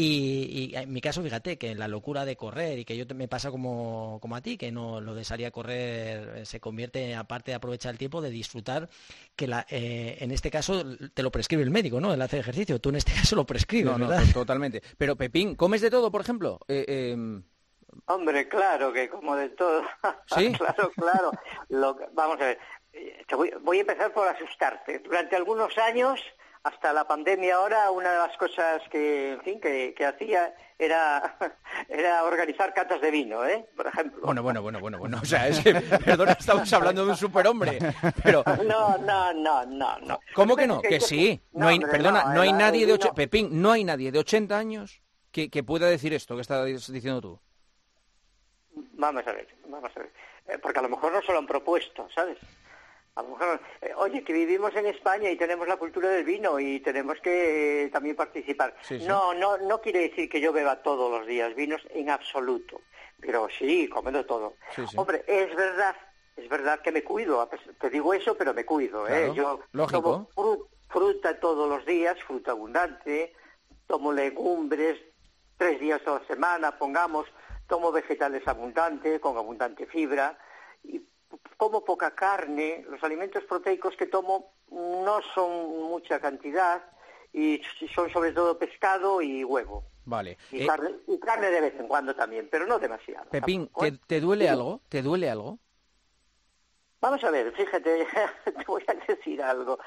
Y, 0.00 0.76
en 0.76 0.92
mi 0.92 1.00
caso, 1.00 1.24
fíjate, 1.24 1.58
que 1.58 1.74
la 1.74 1.88
locura 1.88 2.24
de 2.24 2.36
correr 2.36 2.78
y 2.78 2.84
que 2.84 2.96
yo 2.96 3.04
me 3.16 3.26
pasa 3.26 3.50
como, 3.50 4.20
como 4.22 4.36
a 4.36 4.40
ti, 4.40 4.56
que 4.56 4.70
no 4.70 5.00
lo 5.00 5.12
de 5.12 5.24
salir 5.24 5.46
a 5.46 5.50
correr 5.50 6.36
eh, 6.36 6.44
se 6.44 6.60
convierte, 6.60 7.16
aparte 7.16 7.50
de 7.50 7.56
aprovechar 7.56 7.90
el 7.90 7.98
tiempo, 7.98 8.20
de 8.20 8.30
disfrutar, 8.30 8.88
que 9.34 9.48
la, 9.48 9.66
eh, 9.68 10.18
en 10.20 10.30
este 10.30 10.52
caso 10.52 10.84
te 11.12 11.22
lo 11.24 11.32
prescribe 11.32 11.64
el 11.64 11.72
médico, 11.72 12.00
¿no? 12.00 12.14
El 12.14 12.22
hacer 12.22 12.38
ejercicio. 12.38 12.80
Tú 12.80 12.90
en 12.90 12.96
este 12.96 13.12
caso 13.16 13.34
lo 13.34 13.44
prescribes, 13.44 13.98
no, 13.98 14.06
¿verdad? 14.06 14.24
No, 14.24 14.32
totalmente. 14.32 14.82
Pero 14.96 15.16
Pepín, 15.16 15.56
¿comes 15.56 15.80
de 15.80 15.90
todo, 15.90 16.12
por 16.12 16.20
ejemplo? 16.20 16.60
Eh, 16.68 17.10
em, 17.10 17.42
Hombre, 18.06 18.46
claro 18.46 18.92
que 18.92 19.08
como 19.08 19.34
de 19.34 19.48
todo. 19.48 19.82
¿Sí? 20.36 20.52
claro, 20.52 20.92
claro. 20.94 21.32
vamos 22.12 22.40
a 22.40 22.44
ver. 22.44 22.58
voy, 23.32 23.50
voy 23.62 23.78
a 23.78 23.80
empezar 23.80 24.12
por 24.12 24.28
asustarte. 24.28 25.00
Durante 25.00 25.34
algunos 25.34 25.76
años 25.76 26.20
hasta 26.62 26.92
la 26.92 27.06
pandemia 27.06 27.56
ahora 27.56 27.90
una 27.90 28.12
de 28.12 28.18
las 28.18 28.36
cosas 28.36 28.82
que, 28.90 29.32
en 29.32 29.40
fin, 29.42 29.60
que, 29.60 29.94
hacía 30.04 30.54
era, 30.78 31.36
era 31.88 32.24
organizar 32.24 32.74
catas 32.74 33.00
de 33.00 33.10
vino, 33.10 33.44
¿eh? 33.44 33.66
Por 33.76 33.86
ejemplo. 33.86 34.20
Bueno, 34.22 34.42
bueno, 34.42 34.62
bueno, 34.62 34.80
bueno, 34.80 34.98
bueno. 34.98 35.18
O 35.22 35.24
sea, 35.24 35.48
es 35.48 35.60
que, 35.60 35.74
perdona, 36.04 36.32
estamos 36.32 36.72
hablando 36.72 37.04
de 37.04 37.10
un 37.12 37.16
superhombre, 37.16 37.78
pero... 38.22 38.42
No, 38.64 38.98
no, 38.98 39.32
no, 39.32 39.64
no, 39.64 39.98
no. 40.00 40.20
¿Cómo 40.34 40.56
que 40.56 40.66
no? 40.66 40.82
Que 40.82 41.00
sí. 41.00 41.40
No, 41.52 41.68
hay, 41.68 41.78
perdona, 41.80 42.34
no, 42.34 42.42
hay 42.42 42.52
nadie 42.52 42.86
de... 42.86 42.92
Ocho... 42.92 43.14
Pepín, 43.14 43.62
no 43.62 43.72
hay 43.72 43.84
nadie 43.84 44.12
de 44.12 44.18
80 44.18 44.56
años 44.58 45.02
que, 45.30 45.50
que 45.50 45.62
pueda 45.62 45.86
decir 45.86 46.12
esto 46.12 46.34
que 46.34 46.42
estás 46.42 46.66
diciendo 46.66 47.20
tú. 47.20 47.40
Vamos 48.94 49.26
a 49.26 49.32
ver, 49.32 49.48
vamos 49.68 49.90
a 49.94 50.00
ver. 50.00 50.12
Eh, 50.48 50.58
porque 50.58 50.78
a 50.78 50.82
lo 50.82 50.88
mejor 50.88 51.12
no 51.12 51.22
se 51.22 51.32
lo 51.32 51.38
han 51.38 51.46
propuesto, 51.46 52.08
¿sabes? 52.14 52.38
Eh, 53.80 53.92
oye, 53.96 54.22
que 54.22 54.32
vivimos 54.32 54.74
en 54.74 54.86
España 54.86 55.30
y 55.30 55.36
tenemos 55.36 55.66
la 55.66 55.76
cultura 55.76 56.08
del 56.08 56.24
vino 56.24 56.58
y 56.60 56.80
tenemos 56.80 57.18
que 57.20 57.84
eh, 57.84 57.88
también 57.90 58.16
participar. 58.16 58.74
No, 59.06 59.34
no, 59.34 59.58
no 59.58 59.80
quiere 59.80 60.00
decir 60.08 60.28
que 60.28 60.40
yo 60.40 60.52
beba 60.52 60.82
todos 60.82 61.10
los 61.10 61.26
días 61.26 61.54
vinos 61.54 61.82
en 61.90 62.10
absoluto, 62.10 62.80
pero 63.20 63.48
sí, 63.58 63.88
comiendo 63.88 64.24
todo. 64.24 64.54
Hombre, 64.96 65.24
es 65.26 65.54
verdad, 65.54 65.96
es 66.36 66.48
verdad 66.48 66.80
que 66.80 66.92
me 66.92 67.02
cuido. 67.02 67.48
Te 67.80 67.90
digo 67.90 68.14
eso, 68.14 68.36
pero 68.36 68.54
me 68.54 68.64
cuido. 68.64 69.08
¿eh? 69.08 69.32
Yo 69.34 69.60
tomo 69.72 70.28
fruta 70.88 71.38
todos 71.38 71.68
los 71.68 71.84
días, 71.84 72.16
fruta 72.24 72.52
abundante, 72.52 73.32
tomo 73.86 74.12
legumbres 74.12 74.98
tres 75.56 75.80
días 75.80 76.00
a 76.06 76.12
la 76.12 76.26
semana, 76.26 76.78
pongamos, 76.78 77.26
tomo 77.66 77.92
vegetales 77.92 78.46
abundantes, 78.46 79.20
con 79.20 79.36
abundante 79.36 79.86
fibra 79.86 80.38
y 80.84 81.02
como 81.56 81.84
poca 81.84 82.14
carne, 82.14 82.84
los 82.88 83.02
alimentos 83.02 83.44
proteicos 83.44 83.96
que 83.96 84.06
tomo 84.06 84.52
no 84.70 85.20
son 85.34 85.88
mucha 85.88 86.20
cantidad 86.20 86.82
y 87.32 87.60
son 87.94 88.10
sobre 88.10 88.32
todo 88.32 88.58
pescado 88.58 89.20
y 89.20 89.44
huevo. 89.44 89.84
Vale. 90.04 90.38
Y, 90.50 90.62
eh, 90.62 90.66
carne, 91.20 91.50
de 91.50 91.60
vez 91.60 91.74
en 91.78 91.86
cuando 91.86 92.14
también, 92.14 92.48
pero 92.50 92.66
no 92.66 92.78
demasiado. 92.78 93.28
Pepín, 93.30 93.70
¿te, 94.06 94.20
duele 94.20 94.48
algo? 94.48 94.80
¿Te 94.88 95.02
duele 95.02 95.28
algo? 95.28 95.58
Vamos 97.00 97.22
a 97.22 97.30
ver, 97.30 97.52
fíjate, 97.52 98.06
te 98.44 98.64
voy 98.66 98.82
a 98.86 98.94
decir 99.12 99.42
algo. 99.42 99.78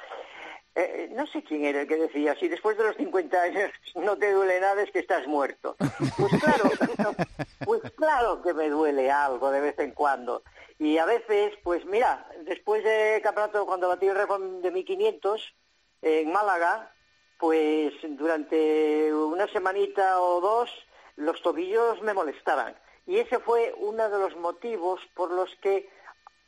Eh, 0.74 1.10
no 1.12 1.28
sé 1.28 1.44
quién 1.44 1.66
era 1.66 1.82
el 1.82 1.88
que 1.88 1.98
decía, 1.98 2.34
si 2.40 2.48
después 2.48 2.78
de 2.78 2.86
los 2.86 2.96
50 2.96 3.42
años 3.42 3.72
no 3.96 4.18
te 4.18 4.32
duele 4.32 4.60
nada 4.62 4.82
es 4.82 4.92
que 4.92 5.00
estás 5.00 5.28
muerto. 5.28 5.76
Pues 6.18 6.42
claro, 6.42 6.70
pues 7.66 7.82
claro 7.98 8.42
que 8.42 8.54
me 8.54 8.70
duele 8.70 9.12
algo 9.12 9.52
de 9.52 9.60
vez 9.60 9.80
en 9.80 9.92
cuando. 9.92 10.44
Y 10.82 10.98
a 10.98 11.06
veces, 11.06 11.54
pues 11.62 11.86
mira, 11.86 12.28
después 12.40 12.84
del 12.84 13.22
campeonato, 13.22 13.68
cuando 13.68 13.88
batí 13.88 14.08
el 14.08 14.16
récord 14.16 14.42
de 14.42 14.72
1500 14.72 15.54
en 16.02 16.32
Málaga, 16.32 16.92
pues 17.38 17.94
durante 18.02 19.14
una 19.14 19.48
semanita 19.50 20.20
o 20.20 20.42
dos 20.42 20.72
los 21.18 21.40
tobillos 21.44 22.02
me 22.02 22.16
molestaban. 22.16 22.76
Y 23.06 23.20
ese 23.20 23.38
fue 23.38 23.76
uno 23.78 24.10
de 24.10 24.18
los 24.18 24.36
motivos 24.38 25.00
por 25.14 25.30
los 25.30 25.56
que 25.58 25.88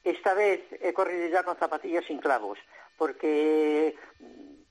esta 0.03 0.33
vez 0.33 0.61
he 0.81 0.93
corrido 0.93 1.27
ya 1.27 1.43
con 1.43 1.55
zapatillas 1.57 2.05
sin 2.05 2.17
clavos, 2.17 2.57
porque 2.97 3.95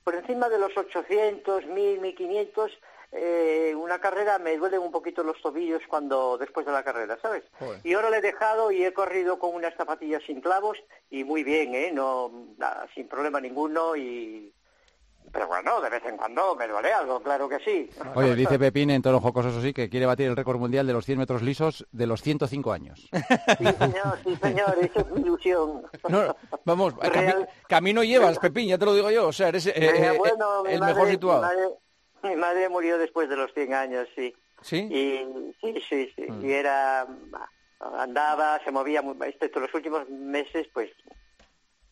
por 0.02 0.16
encima 0.16 0.48
de 0.48 0.58
los 0.58 0.76
800, 0.76 1.66
1000, 1.66 2.00
1500 2.00 2.72
eh, 3.12 3.74
una 3.76 3.98
carrera 3.98 4.38
me 4.38 4.56
duelen 4.56 4.80
un 4.80 4.90
poquito 4.90 5.22
los 5.22 5.40
tobillos 5.42 5.82
cuando 5.86 6.38
después 6.38 6.64
de 6.64 6.72
la 6.72 6.82
carrera, 6.82 7.18
¿sabes? 7.20 7.44
Y 7.84 7.92
ahora 7.92 8.08
le 8.08 8.18
he 8.18 8.22
dejado 8.22 8.72
y 8.72 8.84
he 8.84 8.94
corrido 8.94 9.38
con 9.38 9.54
unas 9.54 9.74
zapatillas 9.74 10.22
sin 10.26 10.40
clavos 10.40 10.78
y 11.10 11.22
muy 11.22 11.44
bien, 11.44 11.74
¿eh? 11.74 11.90
No, 11.92 12.30
sin 12.94 13.08
problema 13.08 13.38
ninguno 13.38 13.96
y 13.96 14.54
pero 15.30 15.46
bueno, 15.46 15.80
de 15.80 15.88
vez 15.88 16.04
en 16.04 16.16
cuando 16.16 16.54
me 16.56 16.68
duele 16.68 16.92
algo, 16.92 17.22
claro 17.22 17.48
que 17.48 17.58
sí. 17.60 17.88
Oye, 18.14 18.34
dice 18.34 18.58
Pepín 18.58 18.90
en 18.90 19.00
tono 19.00 19.18
jocoso, 19.18 19.48
eso 19.48 19.62
sí, 19.62 19.72
que 19.72 19.88
quiere 19.88 20.04
batir 20.04 20.26
el 20.26 20.36
récord 20.36 20.58
mundial 20.58 20.86
de 20.86 20.92
los 20.92 21.06
100 21.06 21.18
metros 21.18 21.40
lisos 21.40 21.86
de 21.90 22.06
los 22.06 22.20
105 22.20 22.72
años. 22.72 23.08
Sí, 23.58 23.64
señor, 23.64 24.18
sí, 24.24 24.36
señor, 24.36 24.76
eso 24.80 25.00
es 25.00 25.10
mi 25.10 25.22
ilusión. 25.22 25.82
vamos, 26.64 26.94
camino 27.66 28.04
llevas, 28.04 28.38
Pepín, 28.38 28.68
ya 28.68 28.78
te 28.78 28.84
lo 28.84 28.94
digo 28.94 29.10
yo, 29.10 29.28
o 29.28 29.32
sea, 29.32 29.48
eres 29.48 29.66
eh, 29.66 29.72
eh, 29.76 30.18
el 30.68 30.80
mejor 30.80 31.08
situado. 31.08 31.40
Mi 31.40 31.46
madre 31.48 31.68
murió 32.70 32.98
después 32.98 33.28
de 33.28 33.36
los 33.36 33.52
100 33.54 33.74
años, 33.74 34.08
sí. 34.14 34.34
¿Sí? 34.62 34.76
Y, 34.76 35.54
sí, 35.60 35.82
sí, 35.88 36.12
sí. 36.16 36.22
Mm. 36.30 36.46
Y 36.46 36.52
era... 36.52 37.06
Andaba, 37.98 38.60
se 38.64 38.70
movía, 38.70 39.02
excepto 39.26 39.58
los 39.58 39.74
últimos 39.74 40.08
meses, 40.08 40.68
pues 40.72 40.90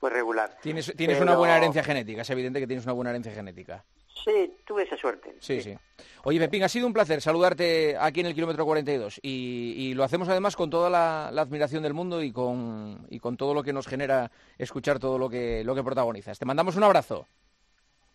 pues 0.01 0.13
regular. 0.13 0.57
Tienes, 0.63 0.93
tienes 0.97 1.21
una 1.21 1.37
buena 1.37 1.59
herencia 1.59 1.85
genética, 1.85 2.23
es 2.23 2.31
evidente 2.31 2.59
que 2.59 2.67
tienes 2.67 2.85
una 2.85 2.95
buena 2.95 3.11
herencia 3.11 3.33
genética. 3.33 3.85
Sí, 4.25 4.53
tuve 4.67 4.83
esa 4.83 4.97
suerte. 4.97 5.35
Sí, 5.41 5.63
sí. 5.63 5.77
Oye, 6.25 6.39
Pepín, 6.39 6.63
ha 6.63 6.69
sido 6.69 6.87
un 6.87 6.93
placer 6.93 7.23
saludarte 7.23 7.97
aquí 7.99 8.21
en 8.21 8.27
el 8.27 8.35
kilómetro 8.35 8.67
42 8.67 9.21
y, 9.23 9.75
y 9.77 9.95
lo 9.95 10.05
hacemos 10.05 10.29
además 10.29 10.57
con 10.57 10.69
toda 10.69 10.91
la, 10.91 11.29
admiración 11.29 11.83
del 11.83 11.95
mundo 11.95 12.23
y 12.23 12.33
con, 12.33 13.07
y 13.09 13.19
con 13.19 13.37
todo 13.37 13.55
lo 13.55 13.63
que 13.63 13.73
nos 13.73 13.87
genera 13.87 14.31
escuchar 14.59 14.99
todo 14.99 15.19
lo 15.19 15.31
que, 15.31 15.65
lo 15.65 15.75
que 15.75 15.83
protagonizas. 15.83 16.39
Te 16.39 16.45
mandamos 16.45 16.77
un 16.77 16.85
abrazo. 16.85 17.27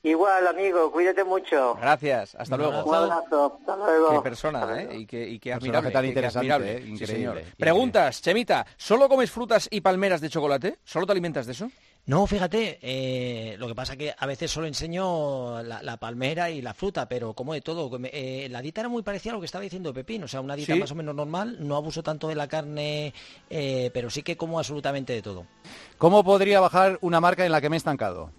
Igual, 0.06 0.48
amigo, 0.48 0.92
cuídate 0.92 1.24
mucho. 1.24 1.74
Gracias, 1.82 2.36
hasta 2.36 2.56
luego. 2.56 2.86
Un 2.86 2.94
abrazo, 2.94 3.58
hasta 3.60 3.76
luego. 3.76 4.12
Qué 4.12 4.22
persona, 4.22 4.80
¿eh? 4.80 5.00
Y 5.00 5.06
qué, 5.08 5.28
y 5.28 5.40
qué 5.40 5.52
admirable. 5.52 5.90
tan 5.90 6.06
interesante, 6.06 6.78
¿eh? 6.78 6.86
Increíble. 6.86 7.46
Preguntas, 7.58 8.22
Chemita, 8.22 8.68
¿solo 8.78 9.10
comes 9.10 9.32
frutas 9.32 9.68
y 9.72 9.82
palmeras 9.82 10.22
de 10.22 10.30
chocolate? 10.30 10.78
¿Solo 10.84 11.08
te 11.08 11.12
alimentas 11.12 11.48
de 11.48 11.54
eso? 11.54 11.72
No, 12.08 12.28
fíjate, 12.28 12.78
eh, 12.84 13.56
lo 13.58 13.68
que 13.68 13.74
pasa 13.74 13.98
que 13.98 14.14
a 14.16 14.28
veces 14.28 14.52
solo 14.52 14.68
enseño 14.68 15.64
la, 15.64 15.98
palmera 15.98 16.52
y 16.52 16.62
la 16.62 16.76
fruta, 16.76 17.10
pero 17.10 17.34
como 17.34 17.56
de 17.56 17.62
todo. 17.62 17.90
Eh, 18.04 18.48
la 18.52 18.62
dieta 18.62 18.82
era 18.82 18.90
muy 18.90 19.02
parecida 19.02 19.32
a 19.32 19.34
lo 19.34 19.40
que 19.40 19.48
estaba 19.48 19.64
diciendo 19.64 19.92
Pepín, 19.92 20.24
o 20.24 20.28
sea, 20.28 20.40
una 20.40 20.56
dieta 20.56 20.76
más 20.76 20.92
o 20.92 20.96
menos 20.96 21.16
normal, 21.16 21.58
no 21.62 21.76
abuso 21.76 22.04
tanto 22.04 22.28
de 22.28 22.36
la 22.36 22.48
carne, 22.48 23.12
eh, 23.50 23.90
pero 23.92 24.12
sí 24.12 24.22
que 24.22 24.38
como 24.38 24.60
absolutamente 24.60 25.14
de 25.14 25.24
todo. 25.24 25.48
¿Cómo 25.98 26.24
podría 26.24 26.60
bajar 26.60 27.00
una 27.02 27.20
marca 27.20 27.44
en 27.44 27.52
la 27.52 27.60
que 27.60 27.70
me 27.72 27.76
he 27.76 27.78
estancado? 27.78 28.30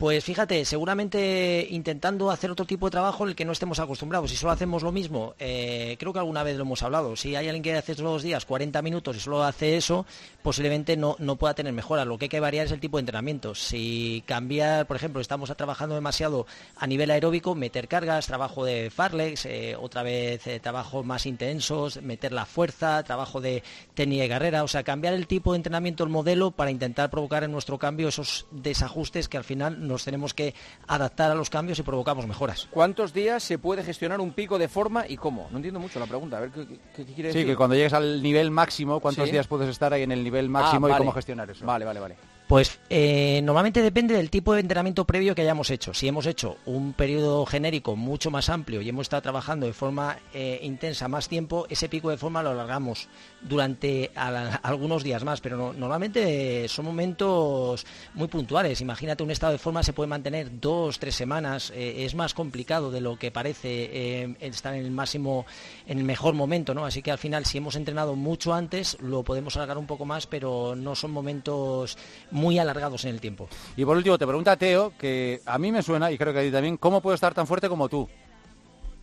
Pues 0.00 0.24
fíjate, 0.24 0.64
seguramente 0.64 1.66
intentando 1.68 2.30
hacer 2.30 2.50
otro 2.50 2.64
tipo 2.64 2.86
de 2.86 2.92
trabajo 2.92 3.26
el 3.26 3.34
que 3.36 3.44
no 3.44 3.52
estemos 3.52 3.80
acostumbrados. 3.80 4.30
Si 4.30 4.36
solo 4.38 4.50
hacemos 4.50 4.82
lo 4.82 4.92
mismo, 4.92 5.34
eh, 5.38 5.96
creo 5.98 6.14
que 6.14 6.18
alguna 6.20 6.42
vez 6.42 6.56
lo 6.56 6.62
hemos 6.62 6.82
hablado, 6.82 7.16
si 7.16 7.36
hay 7.36 7.48
alguien 7.48 7.62
que 7.62 7.76
hace 7.76 7.94
todos 7.94 8.10
los 8.10 8.22
días 8.22 8.46
40 8.46 8.80
minutos 8.80 9.14
y 9.18 9.20
solo 9.20 9.44
hace 9.44 9.76
eso, 9.76 10.06
posiblemente 10.42 10.96
no, 10.96 11.16
no 11.18 11.36
pueda 11.36 11.52
tener 11.52 11.74
mejoras. 11.74 12.06
Lo 12.06 12.16
que 12.16 12.24
hay 12.24 12.28
que 12.30 12.40
variar 12.40 12.64
es 12.64 12.72
el 12.72 12.80
tipo 12.80 12.96
de 12.96 13.00
entrenamiento. 13.00 13.54
Si 13.54 14.24
cambiar, 14.24 14.86
por 14.86 14.96
ejemplo, 14.96 15.20
estamos 15.20 15.54
trabajando 15.54 15.96
demasiado 15.96 16.46
a 16.76 16.86
nivel 16.86 17.10
aeróbico, 17.10 17.54
meter 17.54 17.86
cargas, 17.86 18.26
trabajo 18.26 18.64
de 18.64 18.88
farlex, 18.88 19.44
eh, 19.44 19.76
otra 19.78 20.02
vez 20.02 20.46
eh, 20.46 20.60
trabajos 20.60 21.04
más 21.04 21.26
intensos, 21.26 22.00
meter 22.00 22.32
la 22.32 22.46
fuerza, 22.46 23.02
trabajo 23.02 23.42
de 23.42 23.62
técnica 23.92 24.24
y 24.24 24.28
carrera, 24.30 24.64
o 24.64 24.68
sea, 24.68 24.82
cambiar 24.82 25.12
el 25.12 25.26
tipo 25.26 25.52
de 25.52 25.56
entrenamiento, 25.56 26.04
el 26.04 26.10
modelo, 26.10 26.52
para 26.52 26.70
intentar 26.70 27.10
provocar 27.10 27.44
en 27.44 27.52
nuestro 27.52 27.78
cambio 27.78 28.08
esos 28.08 28.46
desajustes 28.50 29.28
que 29.28 29.36
al 29.36 29.44
final 29.44 29.89
nos 29.90 30.04
tenemos 30.04 30.34
que 30.34 30.54
adaptar 30.86 31.30
a 31.30 31.34
los 31.34 31.50
cambios 31.50 31.78
y 31.78 31.82
provocamos 31.82 32.26
mejoras. 32.26 32.68
¿Cuántos 32.70 33.12
días 33.12 33.42
se 33.42 33.58
puede 33.58 33.82
gestionar 33.82 34.20
un 34.20 34.32
pico 34.32 34.58
de 34.58 34.68
forma 34.68 35.06
y 35.06 35.16
cómo? 35.16 35.48
No 35.50 35.58
entiendo 35.58 35.80
mucho 35.80 36.00
la 36.00 36.06
pregunta. 36.06 36.38
A 36.38 36.40
ver 36.40 36.50
qué, 36.50 36.66
quiere 37.04 37.28
decir. 37.28 37.42
Sí, 37.42 37.46
que 37.46 37.56
cuando 37.56 37.76
llegues 37.76 37.92
al 37.92 38.22
nivel 38.22 38.50
máximo, 38.50 39.00
¿cuántos 39.00 39.30
días 39.30 39.46
puedes 39.46 39.68
estar 39.68 39.92
ahí 39.92 40.02
en 40.02 40.12
el 40.12 40.24
nivel 40.24 40.48
máximo 40.48 40.88
y 40.88 40.92
cómo 40.92 41.12
gestionar 41.12 41.50
eso? 41.50 41.66
Vale, 41.66 41.84
vale, 41.84 42.00
vale. 42.00 42.16
Pues 42.50 42.80
eh, 42.90 43.40
normalmente 43.44 43.80
depende 43.80 44.12
del 44.16 44.28
tipo 44.28 44.54
de 44.54 44.60
entrenamiento 44.60 45.04
previo 45.04 45.36
que 45.36 45.42
hayamos 45.42 45.70
hecho. 45.70 45.94
Si 45.94 46.08
hemos 46.08 46.26
hecho 46.26 46.56
un 46.66 46.94
periodo 46.94 47.46
genérico 47.46 47.94
mucho 47.94 48.32
más 48.32 48.48
amplio 48.48 48.80
y 48.80 48.88
hemos 48.88 49.02
estado 49.02 49.22
trabajando 49.22 49.66
de 49.66 49.72
forma 49.72 50.16
eh, 50.34 50.58
intensa 50.64 51.06
más 51.06 51.28
tiempo, 51.28 51.66
ese 51.70 51.88
pico 51.88 52.10
de 52.10 52.16
forma 52.16 52.42
lo 52.42 52.50
alargamos 52.50 53.08
durante 53.42 54.10
algunos 54.14 55.02
días 55.02 55.24
más, 55.24 55.40
pero 55.40 55.72
normalmente 55.72 56.68
son 56.68 56.84
momentos 56.84 57.86
muy 58.14 58.28
puntuales. 58.28 58.80
Imagínate 58.80 59.22
un 59.22 59.30
estado 59.30 59.52
de 59.52 59.58
forma 59.58 59.82
se 59.82 59.92
puede 59.92 60.08
mantener 60.08 60.60
dos, 60.60 60.98
tres 60.98 61.14
semanas. 61.14 61.72
Eh, 61.74 62.04
es 62.04 62.14
más 62.14 62.34
complicado 62.34 62.90
de 62.90 63.00
lo 63.00 63.18
que 63.18 63.30
parece 63.30 64.36
estar 64.40 64.74
en 64.74 64.84
el 64.84 64.90
máximo, 64.90 65.46
en 65.86 65.98
el 65.98 66.04
mejor 66.04 66.34
momento, 66.34 66.74
¿no? 66.74 66.84
Así 66.84 67.02
que 67.02 67.10
al 67.10 67.18
final, 67.18 67.44
si 67.46 67.58
hemos 67.58 67.76
entrenado 67.76 68.16
mucho 68.16 68.52
antes, 68.52 68.98
lo 69.00 69.22
podemos 69.22 69.56
alargar 69.56 69.78
un 69.78 69.86
poco 69.86 70.04
más, 70.04 70.26
pero 70.26 70.74
no 70.76 70.94
son 70.94 71.10
momentos 71.10 71.96
muy 72.30 72.58
alargados 72.58 73.04
en 73.04 73.10
el 73.10 73.20
tiempo. 73.20 73.48
Y 73.76 73.84
por 73.84 73.96
último, 73.96 74.18
te 74.18 74.26
pregunta 74.26 74.56
Teo, 74.56 74.92
que 74.98 75.40
a 75.46 75.58
mí 75.58 75.72
me 75.72 75.82
suena, 75.82 76.10
y 76.10 76.18
creo 76.18 76.32
que 76.32 76.40
a 76.40 76.42
ti 76.42 76.50
también, 76.50 76.76
¿cómo 76.76 77.00
puedo 77.00 77.14
estar 77.14 77.34
tan 77.34 77.46
fuerte 77.46 77.68
como 77.68 77.88
tú? 77.88 78.08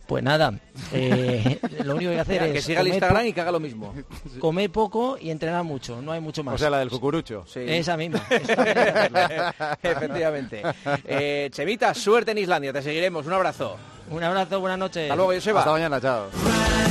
Pues 0.08 0.24
nada, 0.24 0.54
eh, 0.94 1.60
lo 1.84 1.94
único 1.94 2.10
que 2.10 2.18
hay 2.18 2.24
que 2.24 2.32
hacer 2.38 2.42
es... 2.44 2.52
Que 2.54 2.62
siga 2.62 2.80
el 2.80 2.88
Instagram 2.88 3.26
y 3.26 3.34
que 3.34 3.42
haga 3.42 3.52
lo 3.52 3.60
mismo. 3.60 3.94
Comer 4.40 4.70
poco 4.72 5.18
y 5.20 5.28
entrenar 5.28 5.64
mucho, 5.64 6.00
no 6.00 6.12
hay 6.12 6.20
mucho 6.20 6.42
más. 6.42 6.54
O 6.54 6.58
sea, 6.58 6.70
la 6.70 6.78
del 6.78 6.88
cucurucho. 6.88 7.44
Sí. 7.46 7.60
Esa 7.66 7.94
misma. 7.98 8.26
Efectivamente. 9.82 10.62
Eh, 11.04 11.50
Chemita, 11.52 11.92
suerte 11.92 12.30
en 12.30 12.38
Islandia, 12.38 12.72
te 12.72 12.80
seguiremos. 12.80 13.26
Un 13.26 13.34
abrazo. 13.34 13.76
Un 14.10 14.24
abrazo, 14.24 14.60
buenas 14.60 14.78
noches. 14.78 15.02
Hasta 15.02 15.16
luego, 15.16 15.34
Joseba. 15.34 15.60
Hasta 15.60 15.72
mañana, 15.72 16.00
chao. 16.00 16.87